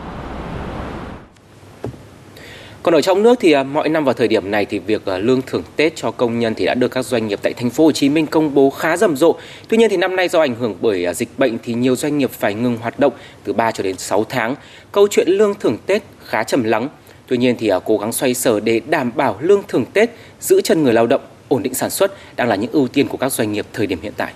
Còn 2.87 2.93
ở 2.93 3.01
trong 3.01 3.23
nước 3.23 3.39
thì 3.39 3.51
à, 3.51 3.63
mọi 3.63 3.89
năm 3.89 4.05
vào 4.05 4.13
thời 4.13 4.27
điểm 4.27 4.51
này 4.51 4.65
thì 4.65 4.79
việc 4.79 5.05
à, 5.05 5.17
lương 5.17 5.41
thưởng 5.41 5.63
Tết 5.75 5.95
cho 5.95 6.11
công 6.11 6.39
nhân 6.39 6.53
thì 6.55 6.65
đã 6.65 6.73
được 6.73 6.91
các 6.91 7.05
doanh 7.05 7.27
nghiệp 7.27 7.39
tại 7.43 7.53
thành 7.53 7.69
phố 7.69 7.83
Hồ 7.83 7.91
Chí 7.91 8.09
Minh 8.09 8.27
công 8.27 8.53
bố 8.53 8.69
khá 8.69 8.97
rầm 8.97 9.15
rộ. 9.15 9.35
Tuy 9.67 9.77
nhiên 9.77 9.89
thì 9.89 9.97
năm 9.97 10.15
nay 10.15 10.27
do 10.27 10.39
ảnh 10.39 10.55
hưởng 10.55 10.75
bởi 10.81 11.05
à, 11.05 11.13
dịch 11.13 11.29
bệnh 11.37 11.57
thì 11.63 11.73
nhiều 11.73 11.95
doanh 11.95 12.17
nghiệp 12.17 12.31
phải 12.31 12.53
ngừng 12.53 12.77
hoạt 12.77 12.99
động 12.99 13.13
từ 13.43 13.53
3 13.53 13.71
cho 13.71 13.83
đến 13.83 13.97
6 13.97 14.23
tháng. 14.23 14.55
Câu 14.91 15.07
chuyện 15.11 15.27
lương 15.29 15.53
thưởng 15.53 15.77
Tết 15.85 16.03
khá 16.25 16.43
trầm 16.43 16.63
lắng. 16.63 16.89
Tuy 17.27 17.37
nhiên 17.37 17.55
thì 17.59 17.71
cố 17.85 17.97
gắng 17.97 18.11
xoay 18.11 18.33
sở 18.33 18.59
để 18.59 18.81
đảm 18.89 19.11
bảo 19.15 19.37
lương 19.39 19.63
thưởng 19.67 19.85
Tết, 19.93 20.09
giữ 20.39 20.61
chân 20.61 20.83
người 20.83 20.93
lao 20.93 21.07
động, 21.07 21.21
ổn 21.49 21.63
định 21.63 21.73
sản 21.73 21.89
xuất 21.89 22.11
đang 22.35 22.47
là 22.47 22.55
những 22.55 22.71
ưu 22.71 22.87
tiên 22.87 23.07
của 23.07 23.17
các 23.17 23.31
doanh 23.31 23.51
nghiệp 23.51 23.65
thời 23.73 23.87
điểm 23.87 23.99
hiện 24.01 24.13
tại. 24.17 24.33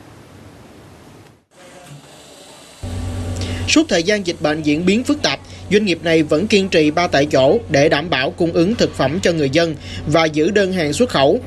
Suốt 3.67 3.83
thời 3.89 4.03
gian 4.03 4.27
dịch 4.27 4.35
bệnh 4.41 4.61
diễn 4.61 4.85
biến 4.85 5.03
phức 5.03 5.21
tạp, 5.21 5.39
doanh 5.71 5.85
nghiệp 5.85 5.99
này 6.03 6.23
vẫn 6.23 6.47
kiên 6.47 6.69
trì 6.69 6.91
ba 6.91 7.07
tại 7.07 7.25
chỗ 7.25 7.57
để 7.69 7.89
đảm 7.89 8.09
bảo 8.09 8.31
cung 8.31 8.53
ứng 8.53 8.75
thực 8.75 8.95
phẩm 8.95 9.19
cho 9.21 9.31
người 9.31 9.49
dân 9.49 9.75
và 10.07 10.25
giữ 10.25 10.51
đơn 10.51 10.73
hàng 10.73 10.93
xuất 10.93 11.09
khẩu. 11.09 11.39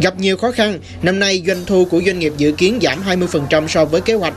Gặp 0.00 0.18
nhiều 0.18 0.36
khó 0.36 0.50
khăn, 0.50 0.78
năm 1.02 1.18
nay 1.18 1.42
doanh 1.46 1.64
thu 1.66 1.84
của 1.84 2.02
doanh 2.06 2.18
nghiệp 2.18 2.32
dự 2.36 2.52
kiến 2.52 2.78
giảm 2.82 3.02
20% 3.06 3.68
so 3.68 3.84
với 3.84 4.00
kế 4.00 4.14
hoạch. 4.14 4.34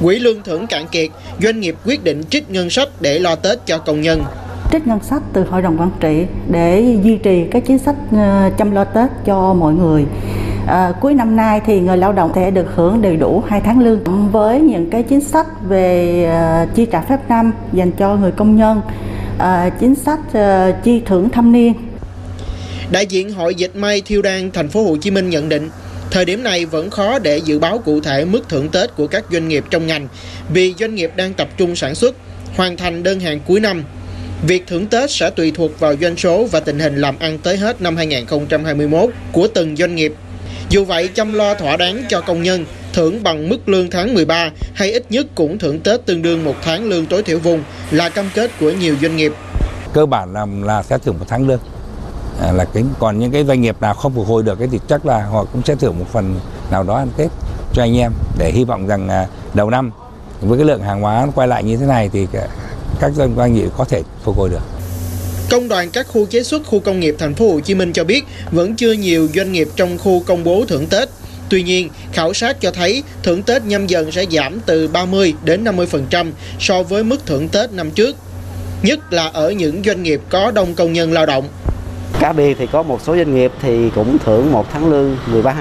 Quỹ 0.00 0.18
lương 0.18 0.42
thưởng 0.42 0.66
cạn 0.66 0.86
kiệt, 0.88 1.10
doanh 1.42 1.60
nghiệp 1.60 1.74
quyết 1.84 2.04
định 2.04 2.22
trích 2.30 2.50
ngân 2.50 2.70
sách 2.70 2.88
để 3.00 3.18
lo 3.18 3.34
Tết 3.34 3.58
cho 3.66 3.78
công 3.78 4.00
nhân. 4.00 4.24
Trích 4.72 4.86
ngân 4.86 4.98
sách 5.10 5.21
từ 5.32 5.44
hội 5.44 5.62
đồng 5.62 5.80
quản 5.80 5.90
trị 6.00 6.26
để 6.50 6.96
duy 7.02 7.16
trì 7.16 7.44
các 7.50 7.62
chính 7.66 7.78
sách 7.78 7.94
ờ, 8.12 8.50
chăm 8.58 8.70
lo 8.70 8.84
Tết 8.84 9.10
cho 9.24 9.54
mọi 9.54 9.74
người. 9.74 10.04
À, 10.66 10.92
cuối 11.00 11.14
năm 11.14 11.36
nay 11.36 11.60
thì 11.66 11.80
người 11.80 11.96
lao 11.96 12.12
động 12.12 12.32
sẽ 12.34 12.50
được 12.50 12.66
hưởng 12.74 13.02
đầy 13.02 13.16
đủ 13.16 13.42
2 13.48 13.60
tháng 13.60 13.80
lương 13.80 14.30
với 14.32 14.60
những 14.60 14.90
cái 14.90 15.02
chính 15.02 15.20
sách 15.20 15.46
về 15.68 16.24
uh, 16.64 16.74
chi 16.74 16.86
trả 16.86 17.00
phép 17.00 17.18
năm 17.28 17.52
dành 17.72 17.92
cho 17.92 18.16
người 18.16 18.30
công 18.30 18.56
nhân, 18.56 18.80
uh, 19.36 19.72
chính 19.80 19.94
sách 19.94 20.20
uh, 20.28 20.84
chi 20.84 21.02
thưởng 21.06 21.28
thâm 21.28 21.52
niên. 21.52 21.72
Đại 22.90 23.06
diện 23.06 23.32
Hội 23.32 23.54
Dịch 23.54 23.76
may 23.76 24.02
Thiêu 24.06 24.22
Đan 24.22 24.50
Thành 24.50 24.68
phố 24.68 24.84
Hồ 24.84 24.96
Chí 25.00 25.10
Minh 25.10 25.30
nhận 25.30 25.48
định 25.48 25.68
Thời 26.12 26.24
điểm 26.24 26.42
này 26.42 26.66
vẫn 26.66 26.90
khó 26.90 27.18
để 27.18 27.38
dự 27.38 27.58
báo 27.58 27.78
cụ 27.78 28.00
thể 28.00 28.24
mức 28.24 28.48
thưởng 28.48 28.68
Tết 28.68 28.96
của 28.96 29.06
các 29.06 29.24
doanh 29.32 29.48
nghiệp 29.48 29.64
trong 29.70 29.86
ngành 29.86 30.08
vì 30.52 30.74
doanh 30.78 30.94
nghiệp 30.94 31.12
đang 31.16 31.34
tập 31.34 31.48
trung 31.56 31.76
sản 31.76 31.94
xuất, 31.94 32.16
hoàn 32.56 32.76
thành 32.76 33.02
đơn 33.02 33.20
hàng 33.20 33.40
cuối 33.46 33.60
năm. 33.60 33.84
Việc 34.46 34.66
thưởng 34.66 34.86
Tết 34.86 35.10
sẽ 35.10 35.30
tùy 35.30 35.52
thuộc 35.54 35.80
vào 35.80 35.94
doanh 36.00 36.16
số 36.16 36.46
và 36.50 36.60
tình 36.60 36.78
hình 36.78 36.96
làm 36.96 37.18
ăn 37.18 37.38
tới 37.38 37.56
hết 37.56 37.80
năm 37.80 37.96
2021 37.96 39.10
của 39.32 39.48
từng 39.54 39.76
doanh 39.76 39.94
nghiệp. 39.94 40.14
Dù 40.68 40.84
vậy, 40.84 41.08
chăm 41.14 41.32
lo 41.32 41.54
thỏa 41.54 41.76
đáng 41.76 42.02
cho 42.08 42.20
công 42.20 42.42
nhân, 42.42 42.64
thưởng 42.92 43.22
bằng 43.22 43.48
mức 43.48 43.68
lương 43.68 43.90
tháng 43.90 44.14
13 44.14 44.50
hay 44.74 44.92
ít 44.92 45.04
nhất 45.10 45.26
cũng 45.34 45.58
thưởng 45.58 45.80
Tết 45.80 46.06
tương 46.06 46.22
đương 46.22 46.44
một 46.44 46.54
tháng 46.62 46.84
lương 46.84 47.06
tối 47.06 47.22
thiểu 47.22 47.38
vùng 47.38 47.62
là 47.90 48.08
cam 48.08 48.30
kết 48.34 48.50
của 48.60 48.70
nhiều 48.70 48.96
doanh 49.02 49.16
nghiệp. 49.16 49.32
Cơ 49.92 50.06
bản 50.06 50.32
là 50.32 50.46
là 50.62 50.82
sẽ 50.82 50.98
thưởng 50.98 51.18
một 51.18 51.24
tháng 51.28 51.48
lương. 51.48 51.60
À, 52.40 52.52
là 52.52 52.64
cái 52.64 52.84
còn 52.98 53.18
những 53.18 53.30
cái 53.30 53.44
doanh 53.44 53.60
nghiệp 53.60 53.76
nào 53.80 53.94
không 53.94 54.14
phục 54.14 54.26
hồi 54.26 54.42
được 54.42 54.58
cái 54.58 54.68
thì 54.72 54.80
chắc 54.88 55.06
là 55.06 55.24
họ 55.24 55.44
cũng 55.44 55.62
sẽ 55.64 55.74
thưởng 55.74 55.98
một 55.98 56.06
phần 56.12 56.34
nào 56.70 56.82
đó 56.82 56.96
ăn 56.96 57.08
Tết 57.16 57.30
cho 57.72 57.82
anh 57.82 57.96
em 57.96 58.12
để 58.38 58.50
hy 58.50 58.64
vọng 58.64 58.86
rằng 58.86 59.08
à, 59.08 59.26
đầu 59.54 59.70
năm 59.70 59.90
với 60.40 60.58
cái 60.58 60.66
lượng 60.66 60.82
hàng 60.82 61.00
hóa 61.00 61.26
quay 61.34 61.48
lại 61.48 61.64
như 61.64 61.76
thế 61.76 61.86
này 61.86 62.10
thì 62.12 62.26
các 63.02 63.12
doanh 63.16 63.54
nghiệp 63.54 63.68
có 63.76 63.84
thể 63.84 64.02
phục 64.22 64.36
hồi 64.36 64.48
được. 64.48 64.62
Công 65.50 65.68
đoàn 65.68 65.90
các 65.90 66.06
khu 66.08 66.26
chế 66.26 66.42
xuất 66.42 66.66
khu 66.66 66.80
công 66.80 67.00
nghiệp 67.00 67.16
thành 67.18 67.34
phố 67.34 67.52
Hồ 67.52 67.60
Chí 67.60 67.74
Minh 67.74 67.92
cho 67.92 68.04
biết 68.04 68.24
vẫn 68.50 68.76
chưa 68.76 68.92
nhiều 68.92 69.28
doanh 69.34 69.52
nghiệp 69.52 69.68
trong 69.76 69.98
khu 69.98 70.22
công 70.26 70.44
bố 70.44 70.64
thưởng 70.68 70.86
Tết. 70.86 71.08
Tuy 71.48 71.62
nhiên, 71.62 71.88
khảo 72.12 72.34
sát 72.34 72.60
cho 72.60 72.70
thấy 72.70 73.02
thưởng 73.22 73.42
Tết 73.42 73.64
nhâm 73.64 73.86
dần 73.86 74.12
sẽ 74.12 74.24
giảm 74.30 74.60
từ 74.66 74.88
30 74.88 75.34
đến 75.44 75.64
50% 75.64 76.30
so 76.58 76.82
với 76.82 77.04
mức 77.04 77.26
thưởng 77.26 77.48
Tết 77.48 77.72
năm 77.72 77.90
trước. 77.90 78.16
Nhất 78.82 79.12
là 79.12 79.26
ở 79.26 79.50
những 79.50 79.82
doanh 79.84 80.02
nghiệp 80.02 80.20
có 80.28 80.50
đông 80.50 80.74
công 80.74 80.92
nhân 80.92 81.12
lao 81.12 81.26
động. 81.26 81.48
Cá 82.20 82.32
biệt 82.32 82.56
thì 82.58 82.66
có 82.72 82.82
một 82.82 83.00
số 83.06 83.16
doanh 83.16 83.34
nghiệp 83.34 83.52
thì 83.62 83.90
cũng 83.94 84.18
thưởng 84.24 84.52
một 84.52 84.66
tháng 84.72 84.90
lương 84.90 85.16
13 85.32 85.54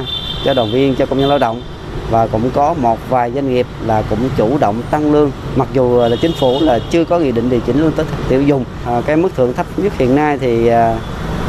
cho 0.46 0.54
đoàn 0.54 0.72
viên 0.74 0.96
cho 0.96 1.06
công 1.06 1.20
nhân 1.20 1.30
lao 1.30 1.40
động 1.40 1.64
và 2.12 2.28
cũng 2.28 2.50
có 2.54 2.74
một 2.74 3.00
vài 3.10 3.32
doanh 3.32 3.54
nghiệp 3.54 3.68
là 3.86 4.04
cũng 4.10 4.20
chủ 4.38 4.58
động 4.58 4.82
tăng 4.92 5.12
lương. 5.12 5.32
Mặc 5.56 5.68
dù 5.74 6.00
là 6.00 6.16
chính 6.22 6.34
phủ 6.40 6.58
là 6.62 6.80
chưa 6.90 7.06
có 7.06 7.20
nghị 7.20 7.32
định 7.32 7.50
điều 7.50 7.60
chỉnh 7.60 7.82
lương 7.82 7.92
tới 7.92 8.06
tiêu 8.30 8.42
dùng. 8.42 8.66
À, 8.86 9.02
cái 9.06 9.18
mức 9.18 9.30
thưởng 9.36 9.54
thấp 9.54 9.66
nhất 9.78 9.94
hiện 9.98 10.16
nay 10.16 10.38
thì 10.38 10.68
à, 10.68 10.98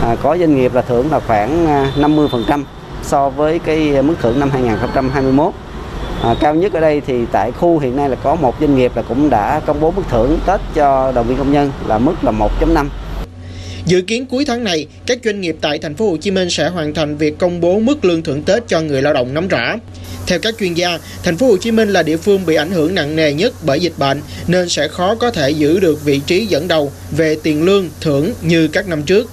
à, 0.03 0.17
có 0.23 0.37
doanh 0.39 0.57
nghiệp 0.57 0.75
là 0.75 0.83
thưởng 0.83 1.11
là 1.11 1.21
khoảng 1.21 1.67
à, 1.67 1.93
50% 1.97 2.65
so 3.03 3.29
với 3.29 3.59
cái 3.59 4.03
mức 4.03 4.15
thưởng 4.23 4.41
năm 4.41 4.51
2021 4.51 5.53
à, 6.23 6.35
cao 6.41 6.55
nhất 6.55 6.73
ở 6.73 6.81
đây 6.81 7.03
thì 7.07 7.27
tại 7.33 7.53
khu 7.53 7.79
hiện 7.79 7.97
nay 7.97 8.09
là 8.09 8.17
có 8.23 8.35
một 8.35 8.55
doanh 8.61 8.77
nghiệp 8.77 8.93
là 8.95 9.03
cũng 9.09 9.31
đã 9.31 9.61
công 9.67 9.81
bố 9.81 9.91
mức 9.91 10.03
thưởng 10.11 10.39
Tết 10.47 10.61
cho 10.75 11.13
đoàn 11.13 11.27
viên 11.27 11.39
công 11.39 11.53
nhân 11.53 11.71
là 11.87 11.99
mức 11.99 12.15
là 12.23 12.33
1.5 12.33 12.87
Dự 13.87 14.01
kiến 14.01 14.27
cuối 14.27 14.45
tháng 14.45 14.65
này, 14.65 14.87
các 15.07 15.19
doanh 15.25 15.41
nghiệp 15.41 15.57
tại 15.61 15.79
thành 15.79 15.95
phố 15.95 16.11
Hồ 16.11 16.17
Chí 16.17 16.31
Minh 16.31 16.51
sẽ 16.51 16.69
hoàn 16.69 16.95
thành 16.95 17.17
việc 17.17 17.39
công 17.39 17.61
bố 17.61 17.79
mức 17.79 18.05
lương 18.05 18.23
thưởng 18.23 18.43
Tết 18.43 18.63
cho 18.69 18.81
người 18.81 19.03
lao 19.03 19.13
động 19.13 19.35
nắm 19.35 19.49
rõ. 19.49 19.77
Theo 20.27 20.39
các 20.39 20.55
chuyên 20.59 20.75
gia, 20.75 20.99
thành 21.23 21.37
phố 21.37 21.47
Hồ 21.47 21.57
Chí 21.57 21.71
Minh 21.71 21.89
là 21.89 22.03
địa 22.03 22.17
phương 22.17 22.47
bị 22.47 22.55
ảnh 22.55 22.71
hưởng 22.71 22.95
nặng 22.95 23.17
nề 23.17 23.33
nhất 23.33 23.55
bởi 23.67 23.81
dịch 23.81 23.93
bệnh 23.99 24.21
nên 24.47 24.69
sẽ 24.69 24.89
khó 24.89 25.15
có 25.15 25.31
thể 25.31 25.51
giữ 25.51 25.81
được 25.81 26.05
vị 26.05 26.21
trí 26.27 26.47
dẫn 26.47 26.69
đầu 26.69 26.93
về 27.11 27.37
tiền 27.43 27.65
lương 27.65 27.89
thưởng 28.01 28.33
như 28.43 28.69
các 28.69 28.89
năm 28.89 29.03
trước. 29.03 29.31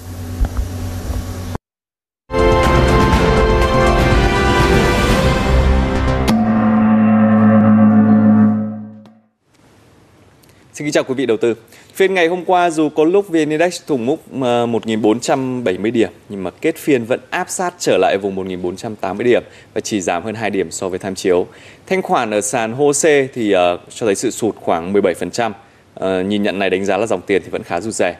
Xin 10.80 10.86
kính 10.86 10.94
chào 10.94 11.04
quý 11.04 11.13
vị 11.13 11.26
đầu 11.26 11.38
tư. 11.38 11.56
Phiên 11.94 12.13
ngày 12.13 12.28
hôm 12.28 12.46
qua 12.46 12.70
dù 12.70 12.89
có 12.89 13.04
lúc 13.04 13.30
VN 13.30 13.50
Index 13.50 13.82
thủng 13.88 14.06
mốc 14.06 14.20
ờ, 14.42 14.65
1.470 14.65 15.92
điểm 15.92 16.10
nhưng 16.30 16.44
mà 16.44 16.52
kết 16.62 16.78
phiên 16.78 17.06
vẫn 17.06 17.20
áp 17.30 17.50
sát 17.50 17.74
trở 17.80 17.98
lại 17.98 18.18
vùng 18.22 18.36
1.480 18.36 19.24
điểm 19.24 19.44
và 19.74 19.82
chỉ 19.82 20.02
giảm 20.02 20.24
hơn 20.24 20.36
2 20.36 20.50
điểm 20.50 20.72
so 20.72 20.89
với 20.89 21.00
tham 21.00 21.15
chiếu. 21.15 21.48
Thanh 21.88 22.02
khoản 22.02 22.32
ở 22.32 22.42
sàn 22.42 22.74
HOSE 22.74 23.28
thì 23.34 23.56
uh, 23.56 23.60
cho 23.89 24.06
thấy 24.06 24.15
sự 24.15 24.32
sụt 24.32 24.56
khoảng 24.56 24.94
17%. 24.94 25.50
Uh, 25.50 25.56
ờ, 25.94 26.24
nhìn 26.24 26.44
nhận 26.44 26.60
này 26.60 26.70
đánh 26.70 26.86
giá 26.86 26.98
là 26.98 27.06
dòng 27.06 27.22
tiền 27.22 27.42
thì 27.46 27.50
vẫn 27.50 27.63
khá 27.63 27.82
rụt 27.82 27.94
rè. 27.94 28.15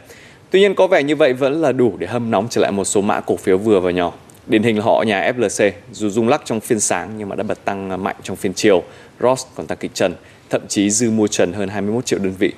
Tuy 0.50 0.60
nhiên 0.60 0.76
có 0.76 0.88
vẻ 0.88 1.04
như 1.04 1.15
vậy 1.15 1.34
vẫn 1.34 1.62
là 1.62 1.72
đủ 1.72 1.98
để 1.98 2.08
hâm 2.08 2.32
nóng 2.32 2.48
trở 2.50 2.62
lại 2.62 2.72
một 2.72 2.86
số 2.86 3.02
mã 3.02 3.19
cổ 3.19 3.36
phiếu 3.36 3.58
vừa 3.58 3.80
và 3.80 3.91
nhỏ. 3.91 4.13
Điển 4.48 4.63
hình 4.63 4.78
là 4.78 4.84
họ 4.84 5.04
nhà 5.08 5.32
FLC, 5.38 5.72
dù 5.91 6.10
rung 6.10 6.30
lắc 6.30 6.41
trong 6.45 6.60
phiên 6.60 6.80
sáng 6.80 7.10
nhưng 7.17 7.30
mà 7.30 7.36
đã 7.36 7.43
bật 7.43 7.65
tăng 7.65 8.04
mạnh 8.04 8.15
trong 8.24 8.38
phiên 8.38 8.54
chiều. 8.54 8.84
Ross 9.19 9.45
còn 9.56 9.67
tăng 9.67 9.78
kịch 9.78 9.91
trần, 9.93 10.13
thậm 10.49 10.62
chí 10.67 10.89
dư 10.89 11.12
mua 11.12 11.27
trần 11.27 11.53
hơn 11.53 11.69
21 11.69 12.05
triệu 12.05 12.19
đơn 12.19 12.33
vị. 12.39 12.53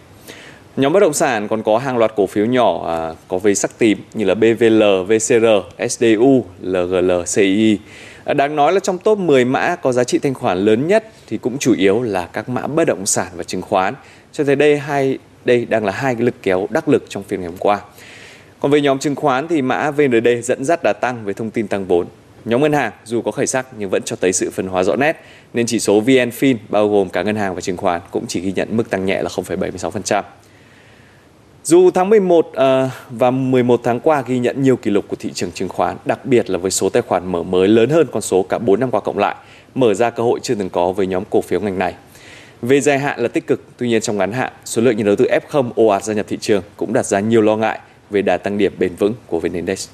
Nhóm 0.78 0.94
bất 0.94 1.00
động 1.00 1.14
sản 1.14 1.48
còn 1.48 1.64
có 1.64 1.78
hàng 1.78 1.98
loạt 1.98 2.12
cổ 2.16 2.28
phiếu 2.28 2.46
nhỏ 2.46 2.88
à, 2.88 3.14
có 3.28 3.38
vây 3.38 3.56
sắc 3.56 3.78
tím 3.78 3.98
như 4.14 4.26
là 4.26 4.36
BVL, 4.36 4.84
VCR, 5.08 5.46
SDU, 5.90 6.46
LGL, 6.62 7.12
CI. 7.36 7.80
À, 8.24 8.34
đáng 8.34 8.56
nói 8.56 8.74
là 8.74 8.80
trong 8.80 8.98
top 8.98 9.18
10 9.18 9.46
mã 9.46 9.76
có 9.76 9.92
giá 9.92 10.04
trị 10.04 10.20
thanh 10.20 10.34
khoản 10.34 10.58
lớn 10.58 10.88
nhất 10.88 11.08
thì 11.28 11.38
cũng 11.38 11.58
chủ 11.58 11.74
yếu 11.74 12.02
là 12.02 12.26
các 12.34 12.50
mã 12.50 12.68
bất 12.68 12.86
động 12.88 13.06
sản 13.06 13.28
và 13.36 13.44
chứng 13.44 13.62
khoán. 13.62 13.94
Cho 14.32 14.44
thấy 14.44 14.56
đây 14.56 14.78
hai 14.78 15.18
đây 15.46 15.66
đang 15.66 15.86
là 15.86 15.92
hai 15.92 16.16
cái 16.16 16.24
lực 16.24 16.36
kéo 16.42 16.68
đắc 16.70 16.90
lực 16.90 17.06
trong 17.10 17.24
phiên 17.24 17.42
ngày 17.42 17.50
hôm 17.50 17.58
qua. 17.58 17.80
Còn 18.60 18.72
về 18.72 18.82
nhóm 18.82 19.00
chứng 19.00 19.16
khoán 19.16 19.48
thì 19.48 19.62
mã 19.62 19.92
VND 19.92 20.28
dẫn 20.44 20.66
dắt 20.66 20.80
đà 20.84 20.94
tăng 20.94 21.26
với 21.26 21.34
thông 21.34 21.52
tin 21.52 21.68
tăng 21.68 21.86
vốn. 21.86 22.08
Nhóm 22.46 22.62
ngân 22.62 22.74
hàng 22.74 22.92
dù 23.06 23.22
có 23.22 23.32
khởi 23.32 23.48
sắc 23.48 23.68
nhưng 23.78 23.90
vẫn 23.90 24.04
cho 24.04 24.16
thấy 24.16 24.34
sự 24.34 24.50
phân 24.52 24.68
hóa 24.68 24.84
rõ 24.84 24.96
nét 24.96 25.22
nên 25.54 25.66
chỉ 25.66 25.80
số 25.80 26.02
VNFin 26.02 26.56
bao 26.70 26.90
gồm 26.90 27.10
cả 27.10 27.24
ngân 27.24 27.36
hàng 27.36 27.56
và 27.56 27.62
chứng 27.62 27.78
khoán 27.78 28.02
cũng 28.12 28.26
chỉ 28.28 28.42
ghi 28.42 28.52
nhận 28.52 28.78
mức 28.78 28.90
tăng 28.90 29.06
nhẹ 29.06 29.22
là 29.22 29.30
0,76%. 29.30 30.24
Dù 31.64 31.92
tháng 31.92 32.10
11 32.10 32.46
uh, 32.48 32.54
ờ, 32.54 32.90
và 33.10 33.32
11 33.32 33.82
tháng 33.84 34.00
qua 34.00 34.24
ghi 34.28 34.40
nhận 34.40 34.62
nhiều 34.64 34.76
kỷ 34.76 34.92
lục 34.92 35.06
của 35.08 35.16
thị 35.20 35.32
trường 35.34 35.52
chứng 35.52 35.70
khoán, 35.70 35.98
đặc 36.06 36.26
biệt 36.26 36.50
là 36.50 36.58
với 36.58 36.72
số 36.72 36.90
tài 36.90 37.02
khoản 37.02 37.32
mở 37.32 37.44
mới 37.44 37.68
lớn 37.68 37.90
hơn 37.90 38.08
con 38.12 38.22
số 38.22 38.44
cả 38.44 38.58
4 38.58 38.80
năm 38.80 38.92
qua 38.92 39.02
cộng 39.02 39.18
lại, 39.18 39.36
mở 39.76 39.94
ra 39.94 40.10
cơ 40.10 40.24
hội 40.24 40.40
chưa 40.44 40.56
từng 40.56 40.70
có 40.70 40.92
với 40.92 41.08
nhóm 41.08 41.24
cổ 41.30 41.42
phiếu 41.42 41.60
ngành 41.60 41.80
này. 41.80 41.96
Về 42.62 42.82
dài 42.82 43.00
hạn 43.00 43.20
là 43.20 43.28
tích 43.28 43.48
cực, 43.48 43.62
tuy 43.78 43.90
nhiên 43.90 44.02
trong 44.02 44.18
ngắn 44.18 44.32
hạn, 44.32 44.54
số 44.66 44.82
lượng 44.82 44.98
nhà 44.98 45.04
đầu 45.04 45.16
tư 45.16 45.26
F0 45.26 45.70
ồ 45.76 45.88
ạt 45.88 46.04
gia 46.04 46.14
nhập 46.14 46.26
thị 46.30 46.38
trường 46.42 46.64
cũng 46.78 46.94
đặt 46.94 47.06
ra 47.06 47.20
nhiều 47.20 47.42
lo 47.42 47.56
ngại 47.56 47.80
về 48.10 48.22
đà 48.22 48.38
tăng 48.38 48.58
điểm 48.58 48.74
bền 48.80 48.96
vững 48.96 49.14
của 49.28 49.40
VN 49.40 49.54
Index. 49.54 49.90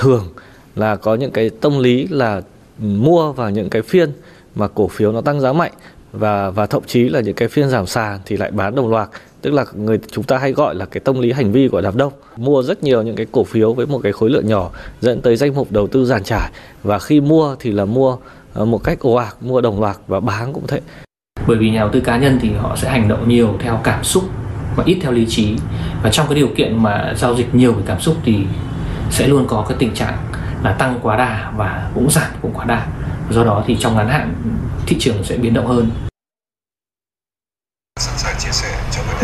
Thường 0.00 0.28
là 0.76 0.96
có 0.96 1.14
những 1.14 1.30
cái 1.30 1.50
tâm 1.50 1.78
lý 1.78 2.06
là 2.10 2.42
mua 2.78 3.32
vào 3.32 3.50
những 3.50 3.70
cái 3.70 3.82
phiên 3.82 4.12
mà 4.54 4.68
cổ 4.68 4.88
phiếu 4.88 5.12
nó 5.12 5.20
tăng 5.20 5.40
giá 5.40 5.52
mạnh 5.52 5.72
và 6.12 6.50
và 6.50 6.66
thậm 6.66 6.82
chí 6.86 7.08
là 7.08 7.20
những 7.20 7.34
cái 7.34 7.48
phiên 7.48 7.68
giảm 7.68 7.86
sàn 7.86 8.18
thì 8.26 8.36
lại 8.36 8.50
bán 8.50 8.74
đồng 8.74 8.90
loạt. 8.90 9.08
Tức 9.42 9.50
là 9.50 9.64
người, 9.74 9.98
chúng 10.10 10.24
ta 10.24 10.38
hay 10.38 10.52
gọi 10.52 10.74
là 10.74 10.86
cái 10.86 11.00
tâm 11.00 11.20
lý 11.20 11.32
hành 11.32 11.52
vi 11.52 11.68
của 11.68 11.80
đám 11.80 11.96
đông. 11.96 12.12
Mua 12.36 12.62
rất 12.62 12.82
nhiều 12.82 13.02
những 13.02 13.16
cái 13.16 13.26
cổ 13.32 13.44
phiếu 13.44 13.72
với 13.72 13.86
một 13.86 14.00
cái 14.02 14.12
khối 14.12 14.30
lượng 14.30 14.46
nhỏ 14.46 14.70
dẫn 15.00 15.20
tới 15.20 15.36
danh 15.36 15.54
mục 15.54 15.72
đầu 15.72 15.86
tư 15.86 16.04
giàn 16.04 16.24
trải. 16.24 16.50
Và 16.82 16.98
khi 16.98 17.20
mua 17.20 17.56
thì 17.60 17.72
là 17.72 17.84
mua 17.84 18.16
ờ, 18.52 18.64
một 18.64 18.84
cách 18.84 19.00
ồ 19.00 19.14
ạt, 19.14 19.34
mua 19.40 19.60
đồng 19.60 19.80
loạt 19.80 19.96
và 20.06 20.20
bán 20.20 20.52
cũng 20.52 20.66
thế. 20.66 20.80
Bởi 21.46 21.56
vì 21.56 21.70
nhà 21.70 21.80
đầu 21.80 21.88
tư 21.92 22.00
cá 22.00 22.18
nhân 22.18 22.38
thì 22.42 22.50
họ 22.52 22.76
sẽ 22.76 22.90
hành 22.90 23.08
động 23.08 23.28
nhiều 23.28 23.56
theo 23.60 23.80
cảm 23.84 24.04
xúc 24.04 24.24
và 24.76 24.84
ít 24.86 24.98
theo 25.02 25.12
lý 25.12 25.26
trí. 25.28 25.56
Và 26.02 26.10
trong 26.10 26.26
cái 26.28 26.34
điều 26.34 26.48
kiện 26.56 26.82
mà 26.82 27.14
giao 27.16 27.36
dịch 27.36 27.54
nhiều 27.54 27.72
về 27.72 27.82
cảm 27.86 28.00
xúc 28.00 28.16
thì 28.24 28.36
sẽ 29.10 29.26
luôn 29.26 29.46
có 29.48 29.66
cái 29.68 29.76
tình 29.80 29.94
trạng 29.94 30.18
là 30.62 30.72
tăng 30.72 30.98
quá 31.02 31.16
đà 31.16 31.52
và 31.56 31.90
cũng 31.94 32.10
giảm 32.10 32.30
cũng 32.42 32.52
quá 32.54 32.64
đà. 32.64 32.86
Do 33.30 33.44
đó 33.44 33.64
thì 33.66 33.76
trong 33.80 33.96
ngắn 33.96 34.08
hạn 34.08 34.34
thị 34.86 34.96
trường 35.00 35.24
sẽ 35.24 35.36
biến 35.36 35.54
động 35.54 35.66
hơn. 35.66 35.90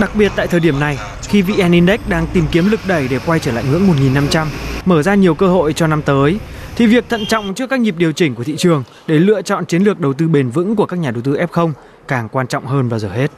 Đặc 0.01 0.11
biệt 0.15 0.33
tại 0.37 0.47
thời 0.47 0.61
điểm 0.61 0.81
này, 0.81 0.99
khi 1.23 1.43
VN 1.43 1.73
Index 1.73 2.01
đang 2.09 2.27
tìm 2.27 2.47
kiếm 2.53 2.71
lực 2.71 2.81
đẩy 2.87 3.09
để 3.09 3.19
quay 3.27 3.39
trở 3.39 3.53
lại 3.53 3.65
ngưỡng 3.71 3.89
1.500, 3.89 4.47
mở 4.85 5.03
ra 5.03 5.15
nhiều 5.15 5.35
cơ 5.35 5.49
hội 5.49 5.73
cho 5.73 5.87
năm 5.87 6.03
tới, 6.03 6.39
thì 6.77 6.87
việc 6.87 7.09
thận 7.09 7.27
trọng 7.27 7.55
trước 7.55 7.71
các 7.71 7.81
nhịp 7.81 7.95
điều 7.99 8.13
chỉnh 8.13 8.35
của 8.35 8.45
thị 8.45 8.57
trường 8.57 8.85
để 9.07 9.19
lựa 9.19 9.43
chọn 9.43 9.67
chiến 9.67 9.83
lược 9.83 10.01
đầu 10.01 10.13
tư 10.13 10.29
bền 10.29 10.51
vững 10.51 10.77
của 10.77 10.87
các 10.87 10.99
nhà 10.99 11.11
đầu 11.11 11.23
tư 11.23 11.37
F0 11.53 11.73
càng 12.09 12.29
quan 12.29 12.47
trọng 12.47 12.67
hơn 12.67 12.89
bao 12.89 12.99
giờ 12.99 13.09
hết. 13.09 13.31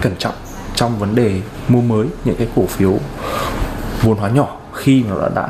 Cẩn 0.00 0.16
trọng 0.18 0.34
trong 0.74 0.98
vấn 0.98 1.14
đề 1.14 1.40
mua 1.68 1.80
mới 1.80 2.06
những 2.24 2.36
cái 2.36 2.48
cổ 2.56 2.66
phiếu 2.66 2.98
vốn 4.02 4.16
hóa 4.16 4.30
nhỏ 4.30 4.59
khi 4.80 5.04
mà 5.08 5.16
nó 5.20 5.28
đã 5.34 5.48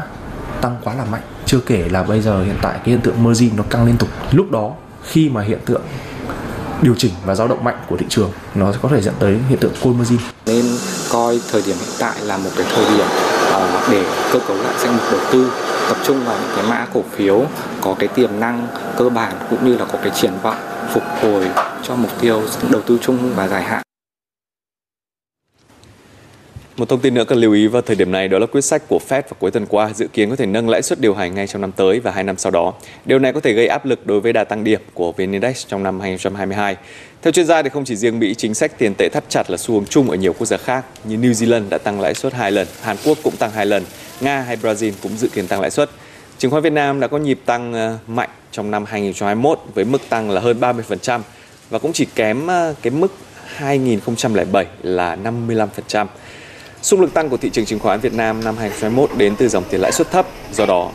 tăng 0.61 0.77
quá 0.85 0.95
là 0.95 1.05
mạnh. 1.05 1.23
Chưa 1.47 1.61
kể 1.66 1.88
là 1.90 2.03
bây 2.03 2.21
giờ 2.21 2.43
hiện 2.43 2.57
tại 2.62 2.73
cái 2.73 2.87
hiện 2.87 3.01
tượng 3.01 3.25
margin 3.25 3.51
nó 3.57 3.62
căng 3.71 3.87
liên 3.87 3.97
tục. 3.97 4.09
Lúc 4.33 4.51
đó 4.51 4.71
khi 5.05 5.29
mà 5.29 5.43
hiện 5.43 5.59
tượng 5.66 5.83
điều 6.83 6.95
chỉnh 6.99 7.12
và 7.25 7.35
dao 7.35 7.49
động 7.49 7.64
mạnh 7.64 7.77
của 7.88 7.97
thị 7.97 8.07
trường 8.09 8.31
nó 8.55 8.73
có 8.83 8.88
thể 8.88 9.01
dẫn 9.01 9.14
tới 9.19 9.38
hiện 9.49 9.59
tượng 9.59 9.73
côn 9.83 9.99
margin. 9.99 10.19
Nên 10.47 10.64
coi 11.12 11.40
thời 11.53 11.62
điểm 11.62 11.77
hiện 11.77 11.95
tại 11.99 12.14
là 12.23 12.37
một 12.37 12.51
cái 12.57 12.66
thời 12.75 12.85
điểm 12.97 13.07
uh, 13.07 13.90
để 13.90 14.05
cơ 14.33 14.38
cấu 14.49 14.57
lại 14.57 14.75
danh 14.79 14.93
mục 14.97 15.05
đầu 15.12 15.21
tư 15.33 15.53
tập 15.88 15.97
trung 16.05 16.25
vào 16.25 16.37
những 16.40 16.51
cái 16.57 16.64
mã 16.69 16.87
cổ 16.95 17.03
phiếu 17.16 17.45
có 17.81 17.95
cái 17.99 18.09
tiềm 18.09 18.40
năng 18.40 18.69
cơ 18.97 19.09
bản 19.09 19.33
cũng 19.51 19.64
như 19.64 19.77
là 19.77 19.85
có 19.85 19.99
cái 20.03 20.12
triển 20.14 20.33
vọng 20.43 20.57
phục 20.93 21.03
hồi 21.23 21.47
cho 21.83 21.95
mục 21.95 22.11
tiêu 22.21 22.43
đầu 22.71 22.83
tư 22.83 22.99
chung 23.03 23.35
và 23.37 23.49
dài 23.49 23.62
hạn. 23.62 23.83
Một 26.76 26.88
thông 26.88 27.00
tin 27.00 27.14
nữa 27.14 27.24
cần 27.24 27.38
lưu 27.38 27.52
ý 27.52 27.66
vào 27.66 27.83
thời 27.83 27.96
điểm 27.96 28.12
này 28.12 28.28
đó 28.28 28.38
là 28.38 28.46
quyết 28.46 28.61
sách 28.61 28.83
của 28.88 29.00
Fed 29.09 29.22
vào 29.22 29.33
cuối 29.38 29.50
tuần 29.50 29.66
qua 29.66 29.92
dự 29.92 30.06
kiến 30.12 30.30
có 30.30 30.37
thể 30.37 30.46
nâng 30.46 30.68
lãi 30.68 30.83
suất 30.83 31.00
điều 31.00 31.14
hành 31.14 31.35
ngay 31.35 31.46
trong 31.46 31.62
năm 31.62 31.72
tới 31.72 32.00
và 32.00 32.11
hai 32.11 32.24
năm 32.24 32.37
sau 32.38 32.50
đó. 32.50 32.72
Điều 33.04 33.18
này 33.18 33.33
có 33.33 33.40
thể 33.40 33.52
gây 33.52 33.66
áp 33.66 33.87
lực 33.87 34.06
đối 34.06 34.20
với 34.20 34.33
đà 34.33 34.44
tăng 34.44 34.64
điểm 34.64 34.80
của 34.94 35.12
VN 35.12 35.33
Index 35.33 35.66
trong 35.66 35.83
năm 35.83 36.00
2022. 36.00 36.76
Theo 37.22 37.33
chuyên 37.33 37.46
gia 37.46 37.62
thì 37.62 37.68
không 37.68 37.85
chỉ 37.85 37.96
riêng 37.96 38.18
Mỹ, 38.18 38.35
chính 38.35 38.54
sách 38.54 38.78
tiền 38.78 38.94
tệ 38.98 39.09
thắt 39.09 39.24
chặt 39.28 39.50
là 39.50 39.56
xu 39.56 39.74
hướng 39.74 39.87
chung 39.87 40.11
ở 40.11 40.16
nhiều 40.16 40.33
quốc 40.33 40.46
gia 40.46 40.56
khác 40.56 40.85
như 41.04 41.16
New 41.16 41.33
Zealand 41.33 41.68
đã 41.68 41.78
tăng 41.78 42.00
lãi 42.00 42.14
suất 42.14 42.33
hai 42.33 42.52
lần, 42.52 42.66
Hàn 42.83 42.96
Quốc 43.04 43.18
cũng 43.22 43.37
tăng 43.37 43.50
hai 43.50 43.66
lần, 43.66 43.85
Nga 44.20 44.40
hay 44.40 44.56
Brazil 44.56 44.92
cũng 45.02 45.16
dự 45.16 45.28
kiến 45.28 45.46
tăng 45.46 45.61
lãi 45.61 45.70
suất. 45.70 45.90
Chứng 46.38 46.50
khoán 46.50 46.62
Việt 46.62 46.72
Nam 46.72 47.00
đã 47.00 47.06
có 47.06 47.18
nhịp 47.18 47.40
tăng 47.46 47.72
ờ, 47.72 47.98
mạnh 48.06 48.28
trong 48.52 48.70
năm 48.70 48.85
2021 48.85 49.61
với 49.74 49.85
mức 49.85 50.00
tăng 50.09 50.30
là 50.30 50.40
hơn 50.40 50.61
30% 50.61 51.20
và 51.70 51.78
cũng 51.78 51.92
chỉ 51.92 52.06
kém 52.14 52.46
ờ, 52.46 52.74
cái 52.83 52.90
mức 52.90 53.12
2007 53.44 54.66
là 54.83 55.16
55%. 55.16 56.06
Xung 56.83 57.01
lực 57.01 57.14
tăng 57.14 57.29
của 57.29 57.37
thị 57.37 57.51
trường 57.51 57.64
chứng 57.64 57.79
khoán 57.79 58.01
Việt 58.01 58.14
Nam 58.14 58.45
năm 58.45 58.57
2021 58.57 59.11
đến 59.19 59.35
từ 59.38 59.49
dòng 59.49 59.64
tiền 59.71 59.81
lãi 59.81 59.93
suất 59.93 60.11
thấp, 60.11 60.27
do 60.53 60.66
đó 60.66 60.90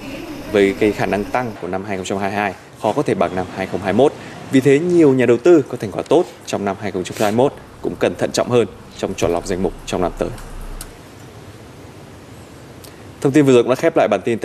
với 0.51 0.75
cái 0.79 0.91
khả 0.91 1.05
năng 1.05 1.23
tăng 1.23 1.51
của 1.61 1.67
năm 1.67 1.85
2022 1.87 2.53
khó 2.81 2.93
có 2.93 3.01
thể 3.01 3.13
bằng 3.13 3.35
năm 3.35 3.45
2021. 3.55 4.13
Vì 4.51 4.59
thế 4.59 4.79
nhiều 4.79 5.13
nhà 5.13 5.25
đầu 5.25 5.37
tư 5.37 5.63
có 5.69 5.77
thành 5.77 5.91
quả 5.91 6.03
tốt 6.09 6.25
trong 6.45 6.65
năm 6.65 6.75
2021 6.79 7.53
cũng 7.81 7.95
cần 7.99 8.15
thận 8.15 8.31
trọng 8.31 8.49
hơn 8.49 8.67
trong 8.97 9.13
chọn 9.13 9.31
lọc 9.31 9.45
danh 9.45 9.63
mục 9.63 9.73
trong 9.85 10.01
năm 10.01 10.11
tới. 10.17 10.29
Thông 13.21 13.31
tin 13.31 13.45
vừa 13.45 13.53
rồi 13.53 13.63
cũng 13.63 13.69
đã 13.69 13.75
khép 13.75 13.97
lại 13.97 14.07
bản 14.07 14.21
tin 14.25 14.39
tài 14.39 14.43